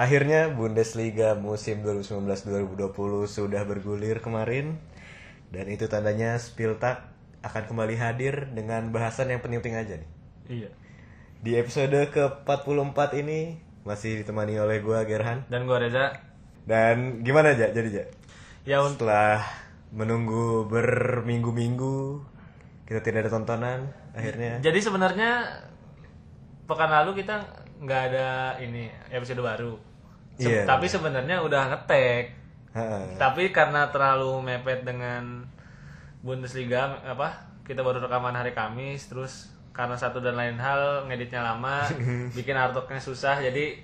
[0.00, 4.80] Akhirnya Bundesliga musim 2019-2020 sudah bergulir kemarin
[5.52, 7.04] dan itu tandanya Spieltag
[7.44, 10.10] akan kembali hadir dengan bahasan yang penting-penting aja nih.
[10.48, 10.70] Iya.
[11.44, 16.16] Di episode ke-44 ini masih ditemani oleh gua Gerhan Dan gua Reza.
[16.64, 18.04] dan gimana aja jadi ja?
[18.64, 19.44] Ya untuk Setelah
[19.92, 22.24] menunggu berminggu-minggu
[22.88, 23.80] kita tidak ada tontonan
[24.16, 25.60] akhirnya jadi sebenarnya
[26.64, 27.42] pekan lalu kita
[27.80, 28.28] nggak ada
[28.60, 29.89] ini episode baru.
[30.40, 30.62] Se- Iya.
[30.64, 32.24] Tapi sebenarnya udah ngetek.
[33.14, 35.44] Tapi karena terlalu mepet dengan
[36.18, 37.28] Bundesliga apa?
[37.62, 39.32] Kita baru rekaman hari Kamis terus
[39.70, 41.86] karena satu dan lain hal ngeditnya lama,
[42.36, 43.78] bikin artworknya susah jadi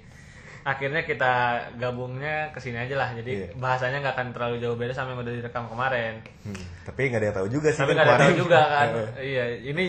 [0.63, 1.35] akhirnya kita
[1.77, 3.11] gabungnya ke sini aja lah.
[3.13, 3.49] Jadi Iya.
[3.55, 6.19] bahasanya nggak akan terlalu jauh beda sama yang udah direkam kemarin.
[6.43, 8.27] Hmm, tapi nggak ada yang tahu juga sih Tapi kan nggak ada kemarin.
[8.27, 8.89] tahu juga kan.
[9.33, 9.85] Iya, ini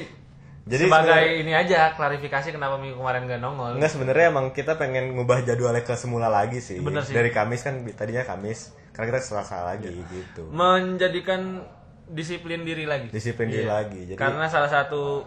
[0.68, 3.80] Jadi sebagai ini aja klarifikasi kenapa minggu kemarin gak nongol.
[3.80, 6.84] Enggak sebenarnya emang kita pengen ngubah jadwalnya ke semula lagi sih.
[6.84, 7.16] Bener sih.
[7.16, 10.04] Dari Kamis kan tadinya Kamis, karena kita Selasa lagi Iya.
[10.12, 10.44] gitu.
[10.52, 11.64] Menjadikan
[12.08, 13.08] disiplin diri lagi.
[13.08, 13.74] Disiplin diri Iya.
[13.80, 14.02] lagi.
[14.12, 15.24] Jadi Karena salah satu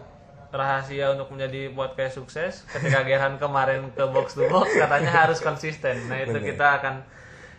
[0.50, 6.10] rahasia untuk menjadi podcast sukses ketika Gerhan kemarin ke box to box katanya harus konsisten.
[6.10, 6.52] Nah, itu Bener.
[6.52, 6.94] kita akan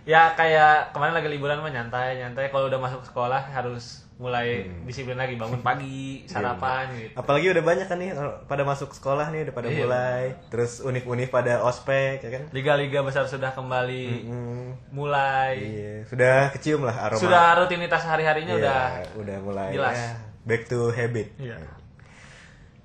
[0.04, 4.86] ya kayak kemarin lagi liburan mah nyantai, nyantai kalau udah masuk sekolah harus mulai Hmm.
[4.86, 7.14] disiplin lagi, bangun pagi, Iya, sarapan gitu.
[7.16, 8.14] apalagi udah banyak kan nih
[8.46, 9.78] pada masuk sekolah nih udah pada Iya.
[9.80, 10.24] mulai.
[10.48, 12.44] Terus univ-univ pada ospek ya kan.
[12.52, 15.58] Liga-liga besar sudah kembali Hmm, mulai.
[15.58, 17.18] iya, sudah kecium lah aroma.
[17.18, 18.82] Sudah rutinitas hari-harinya Iya, udah
[19.18, 19.98] udah mulai jelas.
[19.98, 20.10] ya,
[20.44, 21.28] back to habit.
[21.36, 21.58] Iya.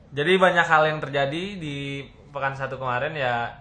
[0.09, 1.77] Jadi banyak hal yang terjadi di
[2.31, 3.53] pekan satu kemarin ya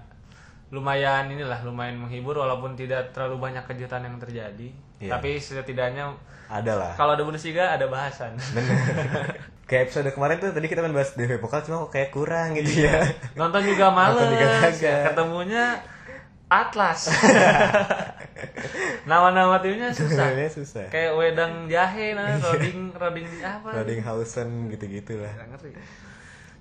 [0.73, 4.69] lumayan inilah lumayan menghibur walaupun tidak terlalu banyak kejutan yang terjadi.
[4.97, 5.11] Iya.
[5.17, 6.15] Tapi setidaknya
[6.49, 6.93] Ada lah.
[6.97, 8.37] kalau ada Bundesliga ada bahasan.
[9.69, 12.85] Kayak episode kemarin tuh tadi kita kan bahas DV Pokal cuma kok kayak kurang gitu
[12.85, 13.01] ya.
[13.33, 14.13] Nonton juga males.
[14.13, 15.01] Nonton juga kagak.
[15.09, 15.65] Ketemunya
[16.45, 17.09] Atlas.
[19.09, 20.29] Nama-nama timnya susah.
[20.29, 20.85] Sebenarnya susah.
[20.93, 23.81] Kayak wedang jahe nah, roding roding apa?
[23.81, 25.33] Rodinghausen gitu-gitu lah.
[25.33, 25.73] Ngerti.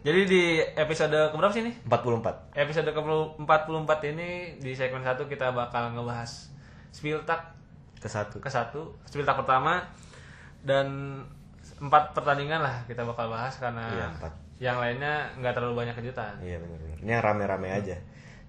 [0.04, 1.72] Jadi di episode keberapa sih ini?
[1.88, 2.53] 44.
[2.53, 6.53] Episode ke-44 ini di segmen 1 kita bakal ngebahas
[6.92, 7.41] Spieltag
[7.97, 8.37] Ke satu.
[8.37, 9.81] ke satu Spieltag pertama
[10.60, 11.19] dan
[11.81, 14.32] empat pertandingan lah kita bakal bahas karena Iya, empat.
[14.60, 16.37] yang lainnya nggak terlalu banyak kejutan.
[16.38, 16.97] Iya benar-benar.
[17.00, 17.97] Ini yang rame-rame aja.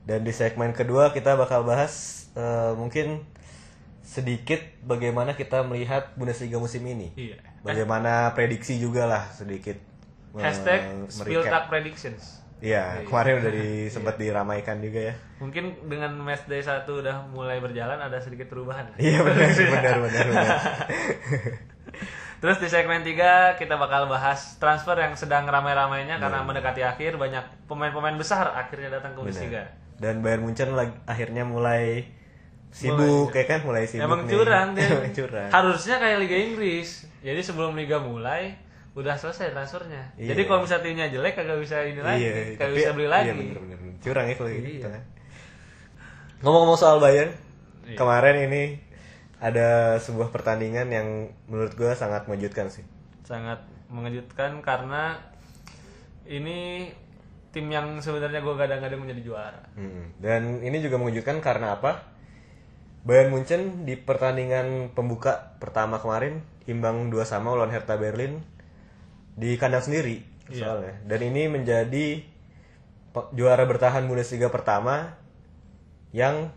[0.04, 3.24] Dan di segmen kedua kita bakal bahas eh, mungkin
[4.04, 7.16] sedikit bagaimana kita melihat Bundesliga musim ini.
[7.16, 7.40] Iya.
[7.64, 9.95] Bagaimana prediksi juga lah sedikit.
[10.38, 10.80] Hashtag.
[11.08, 12.44] Spieltag Predictions.
[12.58, 15.14] Iya, kemarin udah di, sempat diramaikan juga ya.
[15.38, 18.96] Mungkin dengan match day 1 udah mulai berjalan ada sedikit perubahan.
[18.96, 20.60] Iya benar, benar, benar, benar.
[22.42, 26.48] Terus di segmen 3 kita bakal bahas transfer yang sedang ramai-ramainya karena Iya.
[26.48, 29.64] mendekati akhir banyak pemain-pemain besar akhirnya datang ke Bundesliga.
[29.96, 32.08] Dan Bayern Munchen lagi, akhirnya mulai
[32.70, 34.32] sibuk ya kan, mulai sibuk Emang nih.
[34.32, 34.88] curang dia.
[34.90, 35.50] Emang curang.
[35.50, 36.90] Harusnya kayak Liga Inggris.
[37.20, 38.60] Jadi sebelum liga mulai
[38.96, 40.16] udah selesai transfernya.
[40.16, 40.32] Iya.
[40.32, 43.28] Jadi kalau misalnya timnya jelek kagak bisa ini lagi, Iya, kagak tapi- bisa beli lagi.
[43.28, 43.78] Iya bener bener.
[43.84, 43.96] bener.
[44.00, 44.68] Curang ya kalau gitu.
[44.88, 45.00] Iya.
[46.44, 47.32] Ngomong-ngomong soal Bayern,
[47.84, 47.98] Iya.
[48.00, 48.64] kemarin ini
[49.40, 51.08] ada sebuah pertandingan yang
[51.52, 52.88] menurut gue sangat mengejutkan sih.
[53.28, 53.62] Sangat
[53.92, 55.20] mengejutkan karena
[56.26, 56.90] ini
[57.52, 59.64] tim yang sebenarnya gue gadang-gadang menjadi juara.
[59.76, 60.04] Mm.
[60.20, 62.16] Dan ini juga mengejutkan karena apa?
[63.06, 68.42] Bayern Munchen di pertandingan pembuka pertama kemarin imbang 2 sama lawan Hertha Berlin
[69.36, 70.62] di kandang sendiri Iya.
[70.76, 70.94] soalnya.
[71.06, 72.08] Dan ini menjadi
[73.32, 75.16] juara bertahan Bundesliga pertama
[76.12, 76.52] yang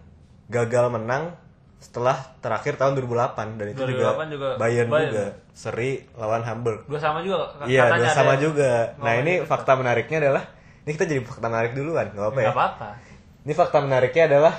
[0.51, 1.35] gagal menang
[1.79, 5.11] setelah terakhir tahun 2008 dan itu 2008 juga Bayern, Bayern.
[5.15, 6.83] juga seri lawan Hamburg.
[6.91, 7.55] Dua sama juga.
[7.71, 8.99] Iya, dua sama juga.
[8.99, 9.47] Nah, ini gitu.
[9.47, 10.45] fakta menariknya adalah
[10.83, 12.51] ini kita jadi fakta menarik duluan, nggak apa ya?
[12.51, 12.89] Apa-apa.
[13.47, 14.55] Ini fakta menariknya adalah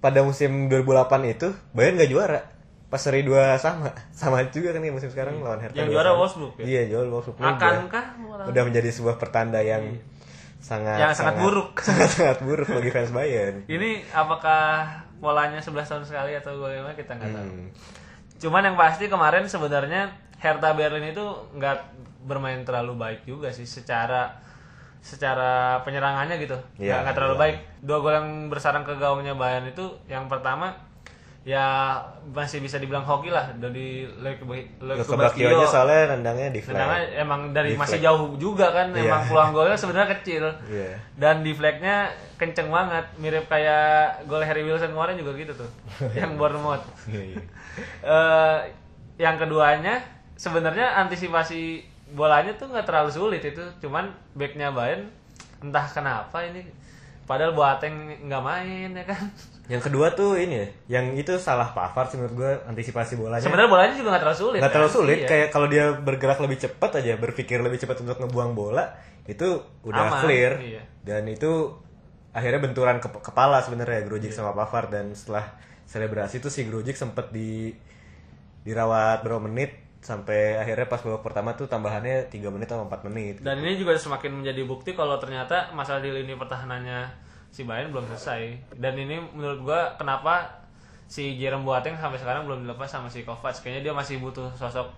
[0.00, 2.40] pada musim 2008 itu Bayern nggak juara.
[2.88, 3.92] Pas seri dua sama.
[4.10, 5.76] Sama juga kan nih musim sekarang lawan Hertha.
[5.76, 5.94] Yang 2-1.
[5.94, 6.64] juara Wolfsburg ya?
[6.64, 7.36] Iya, juara Wolfsburg.
[7.36, 8.04] Ini udah- Akankah
[8.48, 9.84] Udah menjadi sebuah pertanda yang
[10.58, 11.70] sangat Yang sangat buruk.
[11.86, 13.62] sangat sangat buruk bagi fans Bayern.
[13.64, 14.88] Ini apakah
[15.18, 17.46] polanya 11 tahun sekali atau bagaimana kita nggak tahu.
[17.46, 17.68] Hmm.
[18.38, 20.08] Cuman yang pasti kemarin sebenarnya
[20.38, 21.78] Hertha Berlin itu nggak
[22.24, 24.32] bermain terlalu baik juga sih secara
[24.98, 26.58] secara penyerangannya gitu.
[26.76, 27.42] Iya, Nggak nggak terlalu iya.
[27.42, 27.56] baik.
[27.80, 30.74] Dua gol yang bersarang ke gawangnya Bayern itu yang pertama
[31.48, 31.96] ya
[32.28, 36.76] masih bisa dibilang hoki lah dari Luka Bakio aja soalnya nendangnya di flag.
[36.76, 38.04] Tendangan emang dari Di masih flag.
[38.04, 39.08] jauh juga kan, Iya.
[39.08, 40.44] emang peluang golnya sebenarnya kecil.
[40.68, 41.00] Iya.
[41.16, 45.70] Dan di flagnya kenceng banget, mirip kayak gol Harry Wilson kemarin juga gitu tuh,
[46.20, 46.84] yang Bournemouth.
[47.08, 47.40] Iya, iya.
[48.04, 48.58] Eh,
[49.16, 50.04] yang keduanya
[50.36, 51.80] sebenarnya antisipasi
[52.12, 54.04] bolanya tuh nggak terlalu sulit itu, cuman
[54.36, 55.08] backnya Bayern
[55.58, 56.60] entah kenapa ini
[57.24, 57.92] padahal Boateng
[58.24, 59.20] nggak main ya kan
[59.68, 60.66] Yang kedua tuh ini ya,
[60.96, 63.38] yang itu salah Pavard sih menurut gue antisipasi bolanya.
[63.38, 64.96] sebenarnya bolanya juga nggak terlalu sulit nggak terlalu kan?
[64.96, 65.28] sulit Iya.
[65.28, 68.84] kayak kalau dia bergerak lebih cepat aja berpikir lebih cepat untuk ngebuang bola
[69.24, 69.44] itu
[69.82, 70.82] udah Aman, clear iya.
[71.02, 71.76] dan itu
[72.30, 75.52] akhirnya benturan ke- kepala sebenarnya Grujic sama Pavard dan setelah
[75.84, 77.68] selebrasi itu si Grujic sempet di
[78.62, 83.34] dirawat berapa menit sampai akhirnya pas babak pertama tuh tambahannya 3 menit atau 4 menit
[83.40, 88.06] dan ini juga semakin menjadi bukti kalau ternyata masalah di lini pertahanannya si Bayern belum
[88.12, 88.74] selesai.
[88.76, 90.64] Dan ini menurut gua kenapa
[91.08, 94.92] si Jerome Boateng sampai sekarang belum dilepas sama si Kovac kayaknya dia masih butuh sosok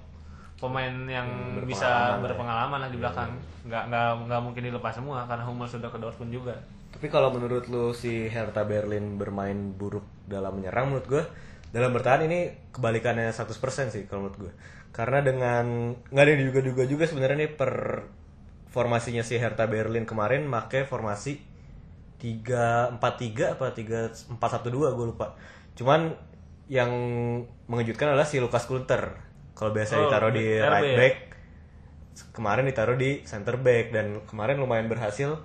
[0.61, 1.27] pemain yang
[1.65, 3.33] bisa berpengalaman lah di belakang.
[3.65, 6.57] nggak nggak nggak mungkin dilepas semua karena Hummels sudah ke Dortmund juga.
[6.91, 11.23] Tapi kalau menurut lu si Hertha Berlin bermain buruk dalam menyerang menurut gue
[11.71, 14.53] dalam bertahan ini kebalikannya 100% sih kalau menurut gue.
[14.91, 17.73] Karena dengan nggak ada yang diduga-duga juga sebenarnya nih per
[18.71, 21.50] formasinya si Hertha Berlin kemarin make formasi
[22.21, 25.35] 3-4-3 apa 3-4-1-2 gue lupa.
[25.75, 26.13] Cuman
[26.71, 26.93] yang
[27.67, 29.17] mengejutkan adalah si Lukas Klunter.
[29.57, 31.15] Kalau biasa Oh, ditaruh di RB right back
[32.29, 35.41] kemarin ditaruh di center back dan kemarin lumayan berhasil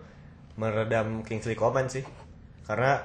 [0.59, 2.03] meredam Kingsley Coman sih
[2.67, 2.99] karena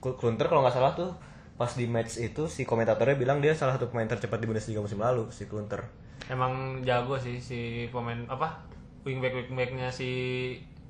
[0.00, 1.10] Klunter kalau nggak salah tuh
[1.54, 5.00] pas di match itu si komentatornya bilang dia salah satu pemain tercepat di Bundesliga musim
[5.00, 5.86] lalu si Klunter
[6.28, 8.60] emang jago sih si pemain apa
[9.06, 10.10] wingback wingbacknya si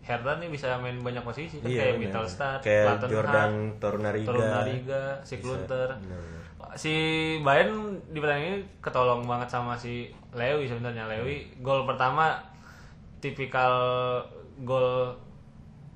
[0.04, 2.12] Hertha nih bisa main banyak posisi kan kayak bener.
[2.12, 5.88] Mittelstadt, Iya, kayak Plattenhardt, Jordan Torunariga, si Klunter.
[6.76, 6.94] Si
[7.40, 11.08] Bayern di pertandingan ini ketolong banget sama si Lewi sebenarnya.
[11.08, 12.36] Lewi gol pertama
[13.24, 13.72] tipikal
[14.60, 15.16] gol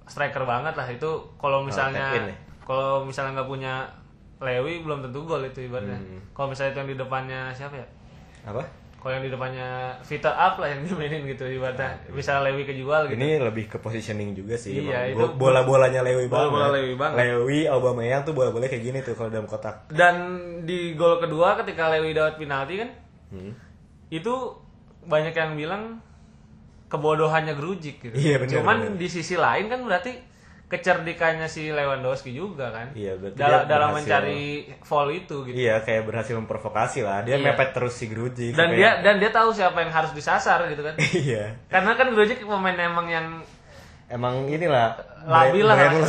[0.08, 2.36] striker banget lah itu kalau misalnya tap in ya?
[2.64, 3.74] kalau misalnya nggak punya
[4.40, 6.00] Lewi belum tentu gol itu ibaratnya.
[6.00, 6.20] Hmm.
[6.32, 7.86] Kalau misalnya itu yang di depannya siapa ya?
[8.48, 8.62] apa
[8.98, 9.68] Kalau yang di depannya
[10.00, 12.02] Vitor Up lah yang dimainin gitu ibaratnya.
[12.08, 13.14] Bisa Lewi kejual gitu.
[13.14, 17.16] ini lebih ke positioning juga sih Iya, itu- bola bolanya Lewi banget Bola-bola Lewi banget.
[17.20, 20.14] Lewi Aubameyang tuh bola bola kayak gini tuh kalau dalam kotak Dan
[20.62, 22.90] di gol kedua ketika Lewi dapat penalti kan
[23.28, 23.52] Hmm.
[24.08, 24.34] itu
[25.04, 26.00] banyak yang bilang
[26.86, 28.14] kebodohannya Grujic gitu.
[28.14, 28.96] Iya, benar, Cuman benar.
[28.96, 30.12] di sisi lain kan berarti
[30.68, 32.92] kecerdikannya si Lewandowski juga kan.
[32.92, 35.56] Iya, dalam dia dalam mencari foul itu gitu.
[35.56, 37.50] iya kayak berhasil memprovokasi lah dia Iya.
[37.50, 40.80] mepet terus si Grujic Dan sampai- dia dan dia tahu siapa yang harus disasar gitu
[40.82, 40.94] kan.
[41.24, 43.26] iya Karena kan Grujic pemain emang yang
[44.06, 46.04] emang inilah labil lah, labil.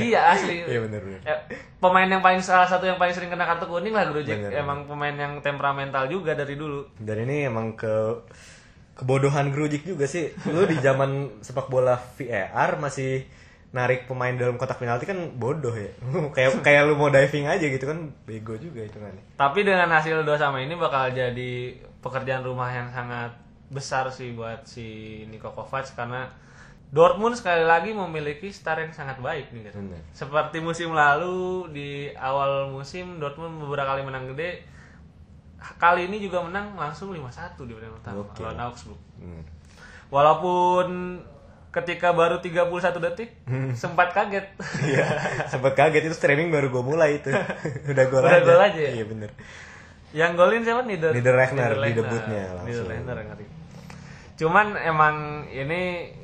[0.00, 0.62] iya asli.
[0.70, 1.36] iya bener bener Ya,
[1.78, 4.30] pemain yang paling salah satu yang paling sering kena kartu kuning lah Grujic.
[4.36, 6.86] Bener, Emang pemain yang temperamental juga dari dulu.
[6.96, 8.22] Dan ini emang ke
[8.94, 10.30] kebodohan Grujic juga sih.
[10.46, 11.10] Lu di zaman
[11.40, 13.26] sepak bola VAR masih
[13.74, 15.90] narik pemain dalam kotak penalti kan bodoh ya.
[16.36, 19.10] kayak kayak lu mau diving aja gitu kan bego juga itu kan.
[19.34, 23.34] Tapi dengan hasil dua sama ini bakal jadi pekerjaan rumah yang sangat
[23.74, 26.30] besar sih buat si Niko Kovac karena
[26.94, 29.74] Dortmund sekali lagi memiliki star yang sangat baik nih.
[29.74, 29.98] Bener.
[30.14, 34.62] Seperti musim lalu di awal musim Dortmund beberapa kali menang gede.
[35.82, 39.00] Kali ini juga menang langsung 5-1 di pertandingan pertama lawan Augsburg.
[39.18, 39.42] Hmm.
[40.14, 40.86] Walaupun
[41.74, 42.70] ketika baru 31
[43.10, 43.34] detik
[43.74, 44.46] sempat kaget.
[44.78, 45.06] Iya,
[45.50, 47.34] sempet kaget itu streaming baru gue mulai itu.
[47.90, 48.46] Udah gol Udah aja.
[48.46, 48.90] gol aja ya?
[48.94, 49.30] Iya bener.
[50.14, 50.86] Yang golin siapa?
[50.86, 52.86] Nieder Niederlechner di debutnya langsung.
[52.86, 53.46] Niederlechner ngeri.
[54.38, 55.14] Cuman emang
[55.50, 56.14] ini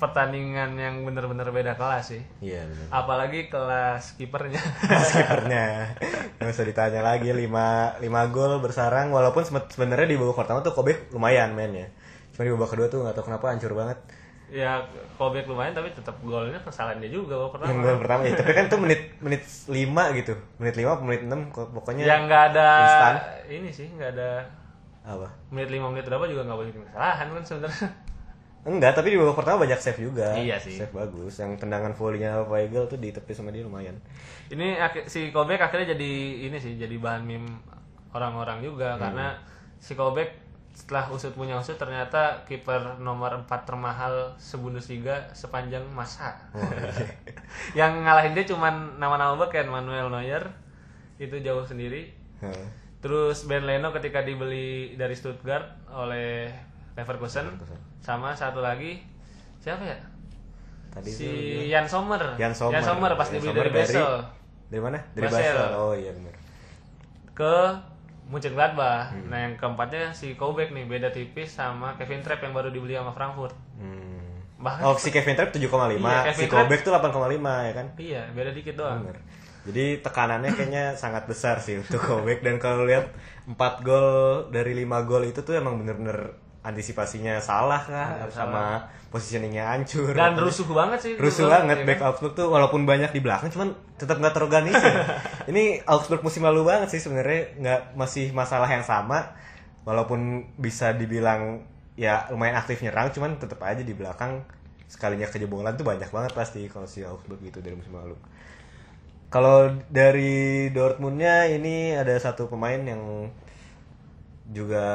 [0.00, 2.22] pertandingan yang bener-bener beda kelas sih.
[2.40, 2.88] Iya bener.
[2.88, 4.56] Apalagi kelas kipernya.
[5.12, 5.92] Skipernya
[6.40, 8.00] nggak usah ditanya lagi 5 5
[8.32, 11.92] gol bersarang walaupun sebenarnya di babak pertama tuh Kobe lumayan mainnya.
[12.32, 14.00] Cuma di babak kedua tuh nggak tahu kenapa hancur banget.
[14.50, 14.82] Ya
[15.14, 17.80] Kobek lumayan tapi tetap golnya kesalahan dia juga Yang pertama.
[17.80, 19.70] gol pertama ya, tapi kan tuh menit menit 5
[20.16, 20.34] gitu.
[20.56, 23.14] Menit 5 atau menit 6 kok- pokoknya Yang nggak ada instan.
[23.48, 24.30] ini sih nggak ada
[25.02, 25.28] apa?
[25.48, 27.88] menit 5 menit berapa juga nggak boleh bikin kesalahan kan sebenarnya.
[28.60, 30.36] Enggak, tapi di babak pertama banyak save juga.
[30.36, 30.76] Iya sih.
[30.76, 31.32] Save bagus.
[31.34, 33.96] Yang tendangan volley-nya Weigel tuh ditepis sama dia lumayan.
[34.48, 34.76] ini
[35.06, 36.12] si Kobek akhirnya jadi
[36.44, 37.48] ini sih jadi bahan meme
[38.10, 39.38] orang-orang juga karena
[39.78, 46.38] si Kobek setelah usut punya usut ternyata kiper nomor 4 termahal sebundesliga sepanjang masa.
[47.78, 50.46] yang ngalahin dia cuman nama-nama beken Manuel Neuer
[51.18, 52.14] itu jauh sendiri.
[52.40, 52.66] Heeh.
[53.00, 56.52] Terus Ben Leno ketika dibeli dari Stuttgart oleh
[56.94, 57.48] Leverkusen
[58.00, 59.00] sama satu lagi
[59.60, 59.98] siapa ya?
[60.90, 62.22] Tadi si tuh Jan Sommer.
[62.36, 63.12] Jan Sommer.
[63.16, 64.10] pas Jan dibeli Sommer dari Basel
[64.70, 64.98] Dari mana?
[65.16, 65.56] Dari Basel.
[65.56, 65.70] Basel.
[65.76, 66.34] Oh iya benar.
[67.30, 67.56] ke
[68.30, 69.10] Mönchengladbach.
[69.10, 69.26] Hmm.
[69.26, 73.10] Nah, yang keempatnya si Kobek nih, beda tipis sama Kevin Trapp yang baru dibeli sama
[73.10, 73.54] Frankfurt.
[73.76, 74.46] Hmm.
[74.56, 77.86] Bahkan Oh, si Kevin Trapp 7,5, Iya, si Kobek tuh 8,5 ya kan?
[77.98, 79.02] iya, beda dikit doang.
[79.02, 79.18] Bener.
[79.60, 83.12] Jadi tekanannya kayaknya sangat besar sih untuk Kobek dan kalau lihat
[83.44, 84.08] 4 gol
[84.48, 88.28] dari 5 gol itu tuh emang bener-bener antisipasinya salah kah?
[88.28, 90.12] Sama positioningnya hancur.
[90.14, 92.06] Dan rusuh banget sih rusuh banget ya back kan?
[92.12, 94.94] Augsburg tuh walaupun banyak di belakang cuman tetap nggak terorganisir.
[95.50, 99.34] Ini Augsburg musim lalu banget sih sebenarnya nggak masih masalah yang sama.
[99.82, 101.64] Walaupun bisa dibilang
[101.98, 104.44] ya lumayan aktif nyerang cuman tetap aja di belakang
[104.86, 108.14] sekalinya kejebolan tuh banyak banget pasti kalau si Augsburg gitu dari musim lalu.
[109.30, 113.30] Kalau dari Dortmundnya ini ada satu pemain yang
[114.50, 114.86] juga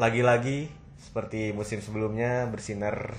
[0.00, 3.12] lagi-lagi seperti musim sebelumnya bersinar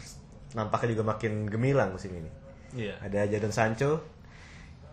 [0.52, 2.30] nampaknya juga makin gemilang musim ini.
[2.74, 4.02] iya Ada Jadon Sancho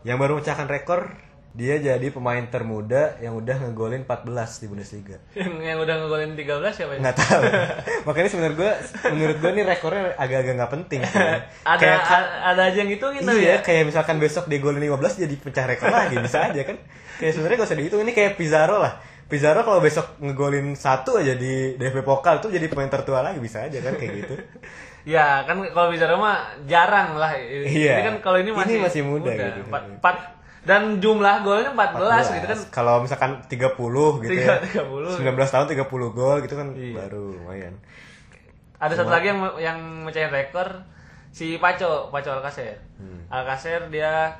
[0.00, 1.08] yang baru memecahkan rekor
[1.48, 4.28] dia jadi pemain termuda yang udah ngegolin 14
[4.58, 5.16] di Bundesliga.
[5.34, 7.42] yang, yang udah ngegolin 13 siapa ya Nggak tahu.
[8.06, 8.72] Makanya sebenarnya gue
[9.10, 11.00] menurut gue nih rekornya agak-agak nggak penting.
[11.08, 14.78] ada Kayak- a- ada aja yang hitungin tuh Iya, ya kayak misalkan besok dia golin
[14.78, 16.76] 15 jadi pecah rekor lagi bisa aja kan.
[17.18, 18.94] Kayak sebenarnya gak usah dihitung ini kayak Pizarro lah.
[19.28, 23.60] Pizarro kalau besok ngegolin satu aja di DFB Pokal tuh jadi pemain tertua lagi bisa
[23.62, 24.34] aja kan kayak gitu.
[25.08, 26.36] Ya kan kalau bicara mah
[26.68, 27.32] jarang lah.
[27.32, 27.96] Iya.
[27.96, 29.64] Ini kan kalau ini Ini masih masih muda gitu.
[29.64, 30.28] Empat, empat-
[30.68, 32.58] dan jumlah golnya 14, gitu kan.
[32.68, 33.72] Kalau misalkan 30
[34.20, 34.84] gitu Tiga- ya.
[34.84, 35.16] 30.
[35.16, 36.92] 19 tahun 30 gol gitu kan Iya.
[36.98, 37.80] baru lumayan.
[38.76, 40.84] Ada satu lagi yang yang mecahin rekor
[41.32, 42.76] si Paco, Paco Alcacer.
[43.00, 43.24] Hmm.
[43.32, 44.36] Alcacer dia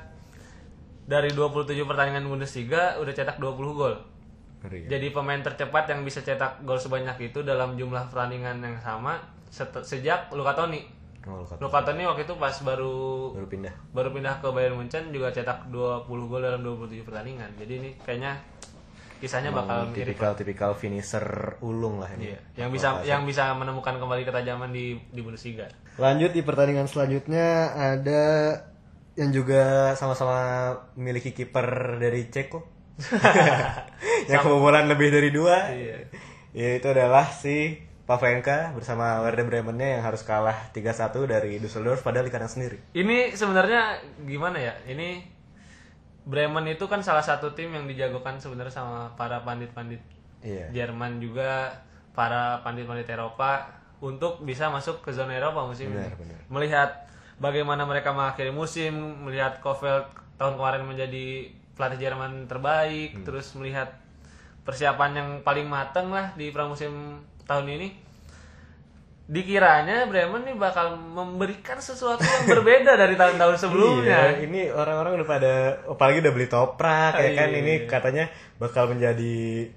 [1.03, 3.95] dari 27 pertandingan Bundesliga udah cetak 20 gol.
[4.63, 4.99] Ngeri ya.
[4.99, 9.19] Jadi pemain tercepat yang bisa cetak gol sebanyak itu dalam jumlah pertandingan yang sama
[9.83, 10.83] sejak Luka Toni.
[11.27, 13.73] Oh, Luka Toni waktu itu pas baru baru pindah.
[13.91, 17.49] baru pindah ke Bayern Munchen juga cetak 20 gol dalam 27 pertandingan.
[17.59, 18.39] Jadi ini kayaknya
[19.19, 20.15] kisahnya bakal mirip.
[20.15, 22.31] Tipikal-tipikal finisher ulung lah ini.
[22.31, 25.67] Iya, yang bisa yang bisa menemukan kembali ketajaman di di Bundesliga.
[25.99, 28.23] Lanjut di pertandingan selanjutnya ada
[29.19, 32.78] yang juga sama-sama memiliki kiper dari Ceko.
[34.31, 35.71] Yang kebobolan lebih dari dua.
[35.71, 35.97] Iya.
[36.53, 37.79] Yaitu adalah si
[38.09, 42.77] Pavlenka bersama Werder Bremen-nya yang harus kalah 3-1 dari Düsseldorf padahal di kandang sendiri.
[42.97, 44.73] Ini sebenarnya gimana ya?
[44.89, 45.21] Ini
[46.25, 50.01] Bremen itu kan salah satu tim yang dijagokan sebenarnya sama para pandit-pandit
[50.39, 50.71] Iya.
[50.71, 51.83] Jerman juga
[52.15, 53.67] para pandit-pandit Eropa
[53.99, 56.15] untuk bisa masuk ke zona Eropa musim Benar, ini.
[56.15, 56.39] benar.
[56.47, 56.89] Melihat
[57.43, 58.95] bagaimana mereka mengakhiri musim,
[59.27, 60.07] melihat Kofeld
[60.39, 63.23] tahun kemarin menjadi pelatih Jerman terbaik, Hmm.
[63.23, 63.95] terus melihat
[64.61, 66.91] persiapan yang paling matang lah di pramusim
[67.45, 67.89] tahun ini.
[69.25, 74.33] Dikiranya Bremen nih bakal memberikan sesuatu yang berbeda dari tahun-tahun sebelumnya.
[74.33, 75.53] Iya, ini orang-orang udah pada
[75.87, 77.59] apalagi udah beli toprak ya kan Iya.
[77.59, 78.25] ini katanya
[78.57, 79.69] bakal menjadi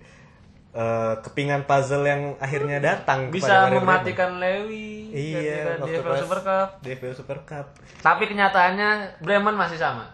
[0.73, 3.85] eh, kepingan puzzle yang akhirnya datang kepada Bisa Werder Bremen.
[3.85, 6.68] mematikan Lewi Iya, di FL pas Super Cup.
[6.80, 7.66] Di FL Super Cup.
[8.00, 8.88] Tapi kenyataannya
[9.21, 10.09] Bremen masih sama.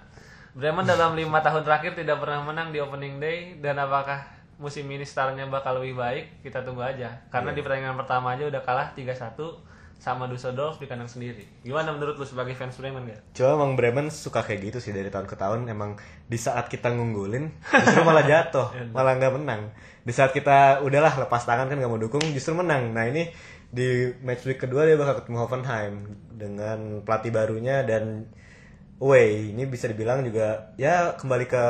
[0.56, 4.24] Bremen dalam lima tahun terakhir tidak pernah menang di opening day dan apakah
[4.58, 7.24] musim ini startnya bakal lebih baik kita tunggu aja.
[7.30, 9.36] Karena di pertandingan pertama aja udah kalah 3-1
[9.98, 11.42] sama Düsseldorf di kandang sendiri.
[11.66, 13.18] Gimana menurut lu sebagai fans Bremen ya?
[13.34, 15.66] Cuma emang Bremen suka kayak gitu sih dari tahun ke tahun.
[15.66, 15.98] Emang
[16.30, 19.74] di saat kita ngunggulin, justru malah jatuh, malah nggak menang.
[20.06, 22.94] Di saat kita udahlah lepas tangan kan nggak mau dukung, justru menang.
[22.94, 23.26] Nah ini
[23.68, 25.94] di match week kedua dia bakal ketemu Hoffenheim
[26.32, 28.30] dengan pelatih barunya dan
[28.98, 31.64] away ini bisa dibilang juga ya kembali ke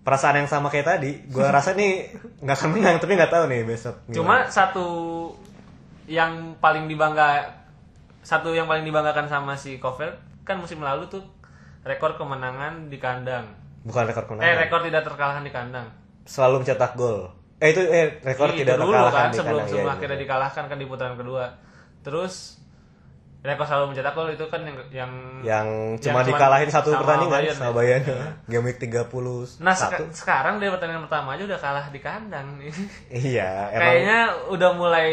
[0.00, 1.10] perasaan yang sama kayak tadi.
[1.26, 2.08] Gua rasa nih
[2.40, 3.94] nggak akan menang, tapi nggak tahu nih besok.
[4.06, 4.16] gimana.
[4.16, 4.86] Cuma satu
[6.06, 7.50] yang paling dibangga
[8.22, 11.22] satu yang paling dibanggakan sama si Kofeld kan musim lalu tuh
[11.82, 13.46] rekor kemenangan di kandang.
[13.82, 15.86] bukan rekor Eh kemenangan, rekor tidak terkalahkan di kandang.
[16.24, 17.30] selalu mencetak gol.
[17.56, 19.68] Eh itu eh rekor Iya, tidak itu dulu terkalahkan kan di sebelum kandang.
[19.68, 20.22] sebelum Iya, akhirnya iya.
[20.22, 21.44] dikalahkan kan di putaran kedua.
[22.02, 22.34] Terus
[23.46, 25.12] rekor selalu mencetak gol itu kan yang yang
[25.46, 25.66] yang
[26.02, 27.74] cuma dikalahin satu sama pertandingan Bayern, sama ya.
[27.78, 28.02] Bayern.
[28.50, 29.62] Game week 31.
[29.62, 32.72] Nah seka- sekarang dari pertandingan pertama aja udah kalah di kandang nih.
[33.14, 35.10] Iya, emang Kayaknya udah mulai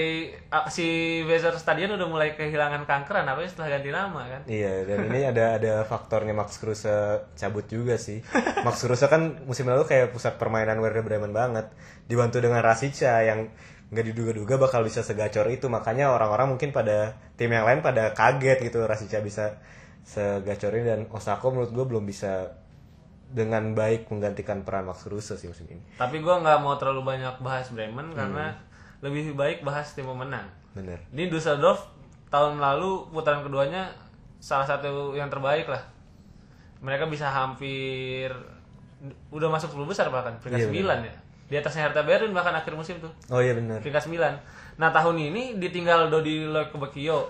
[0.49, 4.41] ah, si Weser Stadion udah mulai kehilangan kankeran apa ya setelah ganti nama kan.
[4.49, 8.25] Iya, dan ini ada ada faktornya Max Kruse cabut juga sih.
[8.65, 11.69] Max Kruse kan musim lalu kayak pusat permainan Werder Bremen banget.
[12.09, 13.47] Dibantu dengan Rasica yang
[13.93, 15.69] nggak diduga-duga bakal bisa segacor itu.
[15.69, 19.61] Makanya orang-orang mungkin pada tim yang lain pada kaget gitu Rasica bisa
[20.03, 22.59] segacor ini dan Osako menurut gue belum bisa
[23.33, 25.81] dengan baik menggantikan peran Max Kruse sih musim ini.
[25.97, 28.17] Tapi gua nggak mau terlalu banyak bahas Bremen Hmm.
[28.17, 28.45] karena
[29.01, 30.45] lebih baik bahas tim pemenang.
[30.77, 31.01] Bener.
[31.09, 31.89] Ini Dusseldorf
[32.29, 33.89] tahun lalu putaran keduanya
[34.37, 35.81] salah satu yang terbaik lah.
[36.85, 38.29] Mereka bisa hampir
[39.33, 41.15] udah masuk 10 besar bahkan peringkat Iya, 9 ya.
[41.45, 43.11] Di atasnya Hertha Berlin bahkan akhir musim tuh.
[43.27, 43.79] Oh iya bener.
[43.79, 44.17] Peringkat 9.
[44.75, 47.29] Nah, tahun ini ditinggal Dodi Lokebekio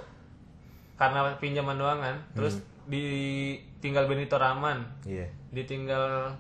[0.96, 2.15] karena pinjaman doang kan.
[2.32, 5.27] Terus ditinggal Benito Raman, Iya.
[5.50, 6.32] ditinggal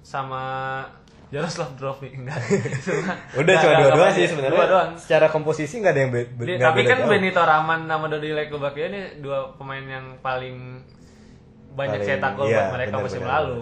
[0.00, 0.42] sama
[1.26, 2.36] Jaroslav Drovnik enggak.
[3.34, 4.66] Udah enggak, cuma enggak, dua doang enggak, sih dua sebenarnya.
[4.66, 4.90] doang.
[4.96, 7.10] Secara komposisi nggak ada yang be- be- Di- nggak tapi beda kan jauh.
[7.10, 10.56] Benito Raman sama Dodi Lekobakio ini dua pemain yang paling
[11.72, 13.58] banyak Paling- cetak gol iya, buat mereka benar, musim benar, lalu.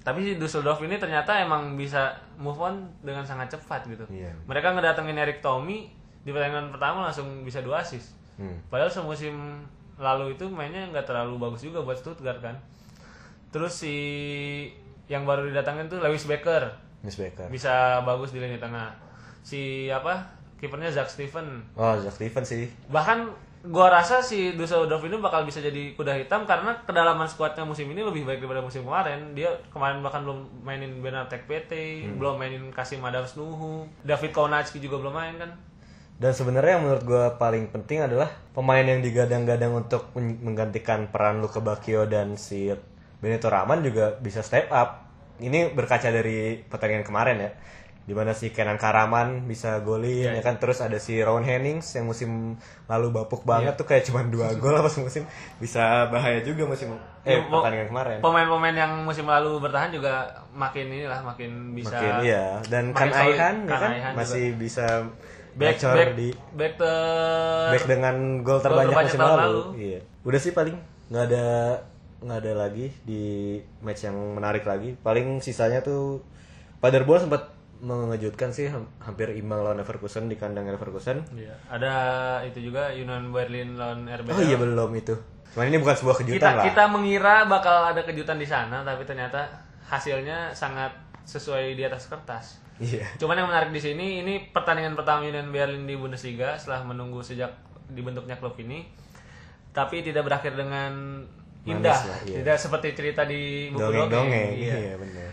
[0.00, 4.04] Tapi si Dusseldorf ini ternyata emang bisa move on dengan sangat cepat gitu.
[4.08, 4.32] Iya.
[4.48, 8.16] Mereka ngedatengin Erik Tommy di pertandingan pertama langsung bisa dua assist.
[8.40, 8.56] Hmm.
[8.68, 9.60] Padahal semusim
[10.00, 12.56] lalu itu mainnya nggak terlalu bagus juga buat Stuttgart kan.
[13.52, 13.96] Terus si
[15.10, 16.70] yang baru didatangin tuh Lewis Becker
[17.02, 17.50] Miss Baker.
[17.50, 18.94] bisa bagus di lini tengah.
[19.42, 20.22] Si apa?
[20.56, 22.68] Kipernya Zach Steven Oh, Jack Steven sih.
[22.88, 27.92] bahkan gua rasa si Dusseldorf ini bakal bisa jadi kuda hitam karena kedalaman skuadnya musim
[27.92, 31.72] ini lebih baik daripada musim kemarin dia kemarin bahkan belum mainin Benartek PT
[32.16, 35.50] belum mainin Kasim Adams Nuhu David Konachki juga belum main kan
[36.20, 41.40] Dan sebenarnya yang menurut gue paling penting adalah pemain yang digadang-gadang untuk men- menggantikan peran
[41.40, 42.68] Luka Bakio dan si
[43.24, 45.08] Benito Rahman juga bisa step up.
[45.40, 47.50] Ini berkaca dari pertandingan kemarin ya.
[48.10, 52.04] Di mana si Kenan Karaman bisa golin ya kan terus ada si Ron Hennings yang
[52.04, 55.22] musim lalu bapuk banget tuh kayak cuma dua gol apa musim
[55.56, 56.90] bisa bahaya juga musim
[57.20, 58.18] eh Ya, mo- pertandingan kemarin.
[58.18, 63.08] pemain-pemain yang musim lalu bertahan juga makin inilah makin bisa Makin iya dan makin Kan
[63.14, 63.30] solid.
[63.30, 64.18] Aihan ya Kan kan Aihan juga.
[64.18, 64.86] masih bisa
[65.52, 66.94] back back di back ter
[67.70, 69.38] back dengan gol terbanyak terbanyak musim lalu.
[69.38, 69.62] lalu.
[69.78, 70.00] Iya.
[70.24, 70.76] Udah sih paling
[71.06, 71.46] nggak ada
[72.20, 73.22] nggak ada lagi di
[73.78, 74.96] match yang menarik lagi.
[74.96, 76.26] Paling sisanya tuh
[76.78, 81.24] Paderborn sempat mengejutkan sih ham- hampir imbang lawan Leverkusen di kandang Leverkusen.
[81.32, 81.56] Iya.
[81.66, 81.92] ada
[82.42, 85.16] itu juga Union Berlin lawan RB Oh iya belum itu.
[85.50, 86.64] Cuman ini bukan sebuah kejutan kita lah.
[86.64, 89.48] kita mengira bakal ada kejutan di sana tapi ternyata
[89.82, 90.92] hasilnya sangat
[91.24, 92.60] sesuai di atas kertas.
[92.76, 93.04] Iya.
[93.16, 97.50] Cuman yang menarik di sini ini pertandingan pertama Union Berlin di Bundesliga setelah menunggu sejak
[97.88, 98.86] dibentuknya klub ini
[99.70, 101.22] tapi tidak berakhir dengan
[101.62, 101.92] indah.
[101.92, 102.36] Manis lah, iya.
[102.40, 104.08] Tidak seperti cerita di buku dongeng.
[104.08, 104.50] Dongeng-dongeng.
[104.54, 104.74] Iya.
[104.76, 105.30] Iya benar.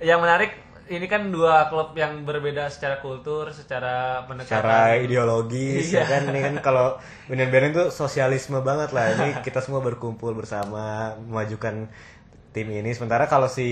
[0.00, 0.50] Yang menarik
[0.88, 4.58] ini kan dua klub yang berbeda secara kultur, secara pendekatan.
[4.58, 6.02] Secara ideologis Iya.
[6.02, 9.12] ya kan ini kan kalau Union Berlin tuh sosialisme banget lah.
[9.12, 11.86] Ini kita semua berkumpul bersama memajukan
[12.50, 12.90] tim ini.
[12.90, 13.64] Sementara kalau si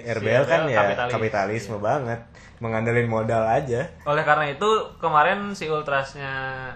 [0.00, 1.12] RBL kan RBL ya kapitalis.
[1.12, 2.20] kapitalisme banget,
[2.58, 3.90] mengandelin modal aja.
[4.04, 6.70] Oleh karena itu kemarin si ultrasnya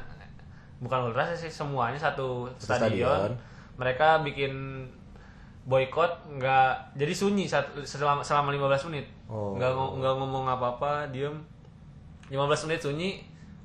[0.80, 3.06] bukan ultras sih semuanya satu, Satu stadion.
[3.06, 3.30] stadion.
[3.74, 4.52] Mereka bikin
[5.64, 9.08] boykot nggak jadi sunyi saat, selama selama 15 menit.
[9.26, 9.56] Oh.
[9.56, 11.40] Nggak ngo- nggak ngomong apa-apa, diem.
[12.28, 13.10] 15 menit sunyi.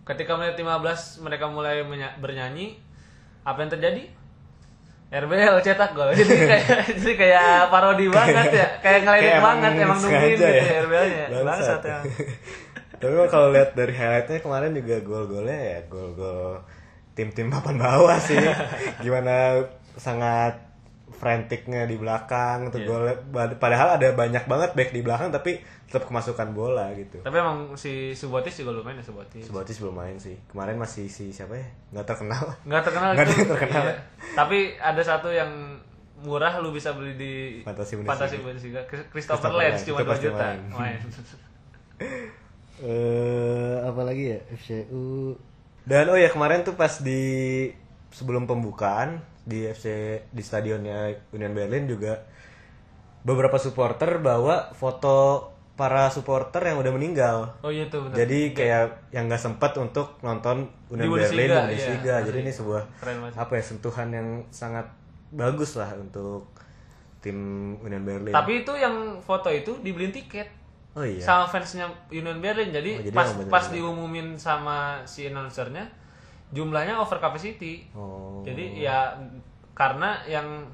[0.04, 0.80] Ketika menit 15
[1.20, 1.84] mereka mulai
[2.18, 2.80] bernyanyi,
[3.44, 4.04] apa yang terjadi?
[5.10, 6.14] RBL cetak gol.
[6.20, 8.68] Jadi kayak jadi kayak parodi banget ya.
[8.78, 10.54] Kayak ngeledek Kayak banget emang nungguin gitu ya.
[10.54, 11.26] ya RBL-nya.
[11.50, 11.82] Bangsat.
[11.82, 11.98] Ya.
[12.94, 16.62] Tapi kalau lihat dari highlightnya kemarin juga gol-golnya ya gol-gol
[17.12, 18.38] tim-tim papan bawah sih.
[19.02, 19.66] Gimana
[19.98, 20.69] sangat
[21.20, 22.88] franticnya di belakang tuh Iya.
[22.88, 23.16] golnya.
[23.54, 27.20] Padahal ada banyak banget back di belakang tapi tetap kemasukan bola gitu.
[27.20, 29.44] Tapi emang si Subotis juga lumayan ya Subotis.
[29.44, 30.40] Subotis belum main sih.
[30.48, 31.68] Kemarin masih si siapa ya?
[31.92, 32.44] Nggak terkenal.
[32.64, 33.44] Nggak terkenal Nggak itu.
[33.50, 33.84] terkenal.
[33.86, 33.96] Iya.
[34.34, 35.52] Tapi ada satu yang
[36.20, 38.12] murah lu bisa beli di Fantasi Bundesliga.
[38.12, 38.82] Fantasi Bundesliga.
[39.10, 40.46] Christopher Lenz cuma itu 2 pasti juta.
[40.48, 40.60] main.
[40.72, 41.00] Main.
[42.80, 45.36] Eh apa lagi ya FCU
[45.84, 47.68] dan oh ya kemarin tuh pas di
[48.10, 49.88] sebelum pembukaan di FC
[50.30, 52.20] di stadionnya Union Berlin juga
[53.24, 58.20] beberapa supporter bawa foto para supporter yang udah meninggal Oh iya tuh benar.
[58.20, 58.84] jadi kayak
[59.16, 62.26] yang nggak sempat untuk nonton Union Di Berlin Bundesliga, di Bundesliga iya.
[62.28, 62.84] jadi ini sebuah
[63.40, 64.84] apa ya sentuhan yang sangat
[65.32, 66.52] bagus lah untuk
[67.24, 67.36] tim
[67.80, 70.48] Union Berlin Tapi itu yang foto itu dibeliin tiket.
[70.96, 72.72] oh iya Sama fansnya Union Berlin.
[72.72, 75.84] Jadi, Oh, jadi pas pas diumumin sama si announcernya
[76.50, 77.86] jumlahnya over capacity.
[77.92, 79.14] oh Jadi ya
[79.72, 80.66] karena yang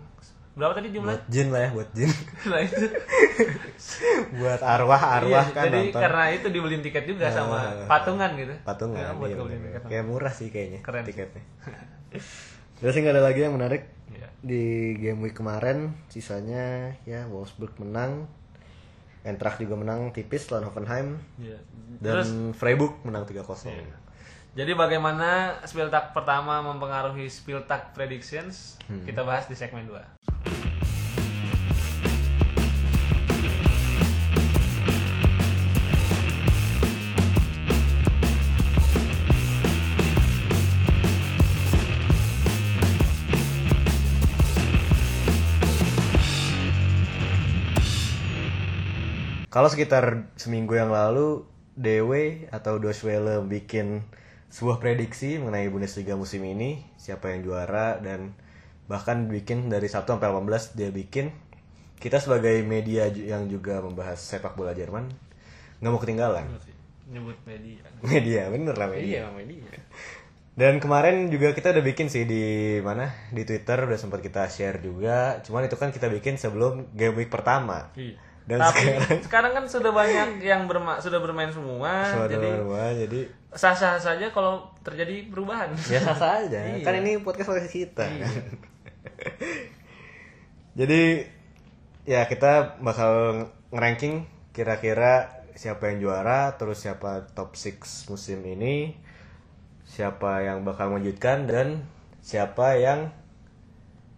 [0.54, 1.12] berapa tadi jumlah?
[1.12, 2.08] buat jin lah ya buat jin
[2.48, 2.80] Nah, itu.
[4.40, 7.84] buat arwah-arwah Iya, kan jadi nonton karena itu dibeliin tiket juga sama Ah.
[7.86, 8.56] patungan gitu.
[8.62, 9.60] patungan Ya, buat iya, bener.
[9.74, 9.82] tiket.
[9.86, 11.44] kayak murah sih kayaknya Keren tiketnya
[12.76, 14.28] terus sih nggak ada lagi yang menarik Iya.
[14.40, 14.64] di
[14.96, 18.32] game week kemarin sisanya ya Wolfsburg menang
[19.22, 21.60] Eintracht juga menang tipis lawan Hoffenheim Iya.
[22.00, 23.44] dan Terus Freiburg menang 3-0
[24.56, 28.80] jadi bagaimana Spieltag pertama mempengaruhi Spieltag predictions?
[28.88, 29.04] Hmm.
[29.04, 30.26] Kita bahas di segmen 2.
[49.56, 51.48] kalau sekitar seminggu yang lalu
[51.80, 54.04] DW atau Doswelle bikin
[54.50, 58.34] sebuah prediksi mengenai Bundesliga musim ini siapa yang juara dan
[58.86, 61.34] bahkan bikin dari Sabtu sampai 18 dia bikin.
[61.96, 65.10] Kita sebagai media yang juga membahas sepak bola Jerman
[65.80, 66.46] nggak mau ketinggalan.
[67.10, 67.82] Nyebut media.
[68.02, 69.06] Media bener lah media.
[69.06, 69.70] Iya media.
[70.56, 73.12] Dan kemarin juga kita udah bikin sih di mana?
[73.30, 75.44] Di Twitter udah sempat kita share juga.
[75.44, 77.92] Cuman itu kan kita bikin sebelum game week pertama.
[77.94, 82.50] Iya Dan tapi sekarang- sekarang, kan sudah banyak yang berma sudah bermain semua Suara jadi
[82.62, 86.86] rumah jadi sah-sah saja kalau terjadi perubahan ya sah sah aja Iya.
[86.86, 88.34] kan ini podcast podcast kita kan.
[90.80, 91.26] jadi
[92.06, 97.82] ya kita bakal ngeranking kira-kira siapa yang juara terus siapa top 6
[98.12, 98.94] musim ini
[99.86, 101.88] siapa yang bakal mengejutkan dan
[102.20, 103.10] siapa yang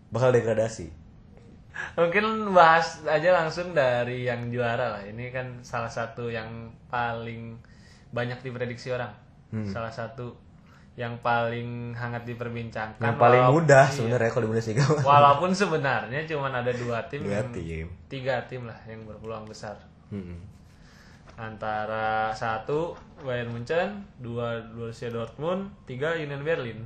[0.09, 0.89] bakal degradasi
[1.93, 5.01] mungkin bahas aja langsung dari yang juara lah.
[5.03, 7.55] Ini kan salah satu yang paling
[8.09, 9.11] banyak diprediksi orang.
[9.47, 9.63] Hmm.
[9.63, 10.27] salah satu
[10.99, 12.99] yang paling hangat diperbincangkan.
[12.99, 13.93] Yang paling Walau- mudah iya.
[13.93, 17.85] sebenarnya kalau di Bundesliga walaupun sebenarnya cuma ada dua tim dua yang- tim.
[18.07, 19.77] Tiga tim lah yang berpeluang besar.
[20.09, 20.39] Hmm.
[21.37, 26.81] antara satu Bayern Munchen dua Borussia Dortmund tiga Union Berlin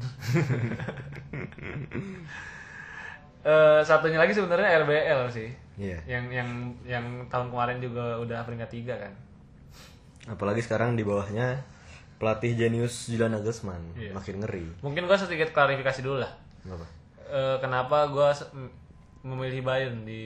[3.42, 5.98] Eh, satunya lagi sebenarnya RBL sih Iya.
[6.06, 6.50] yang yang
[6.84, 9.10] yang tahun kemarin juga udah peringkat tiga kan
[10.28, 11.58] apalagi sekarang di bawahnya
[12.16, 14.14] pelatih jenius Julian Nagelsmann Iya.
[14.14, 16.30] makin ngeri mungkin gua sedikit klarifikasi dulu lah
[16.62, 16.86] Kenapa?
[17.26, 17.98] Eh, kenapa
[18.48, 18.70] m-
[19.24, 20.22] memilih Bayern di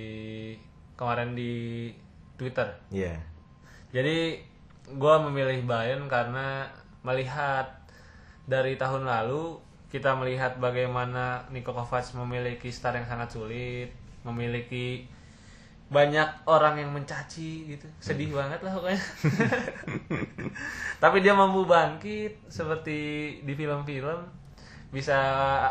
[0.93, 1.87] kemarin di
[2.35, 3.15] Twitter Iya.
[3.91, 4.43] Jadi
[4.91, 6.67] gua memilih Bayern karena
[6.99, 7.63] melihat
[8.43, 9.55] dari tahun lalu
[9.95, 13.95] kita melihat bagaimana Niko Kovac memiliki start yang sangat sulit,
[14.27, 15.07] memiliki
[15.87, 18.99] banyak orang yang mencaci gitu, sedih banget lah pokoknya.
[21.03, 22.99] Tapi dia mampu bangkit seperti
[23.47, 24.19] di film-film,
[24.91, 25.15] bisa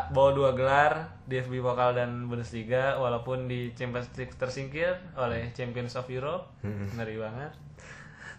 [0.09, 6.09] bawa dua gelar DFB Pokal dan Bundesliga walaupun di Champions League tersingkir oleh Champions of
[6.09, 7.53] Europe, ngeri banget.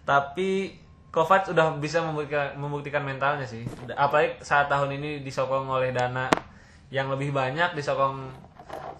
[0.02, 0.82] Tapi
[1.16, 3.64] Kovac udah bisa membuktikan, membuktikan mentalnya sih.
[3.96, 6.28] Apalagi saat tahun ini disokong oleh dana.
[6.92, 8.28] Yang lebih banyak disokong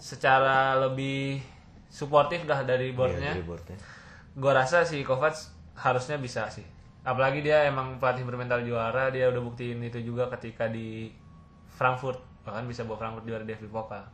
[0.00, 1.44] secara lebih
[1.92, 3.36] suportif dah dari boardnya.
[3.36, 3.76] Iya, boardnya.
[4.32, 5.36] gue rasa si Kovac
[5.76, 6.64] harusnya bisa sih.
[7.04, 11.12] Apalagi dia emang pelatih bermental juara dia udah buktiin itu juga ketika di
[11.76, 12.24] Frankfurt.
[12.48, 14.08] Bahkan bisa bawa Frankfurt juara DFB Pokal.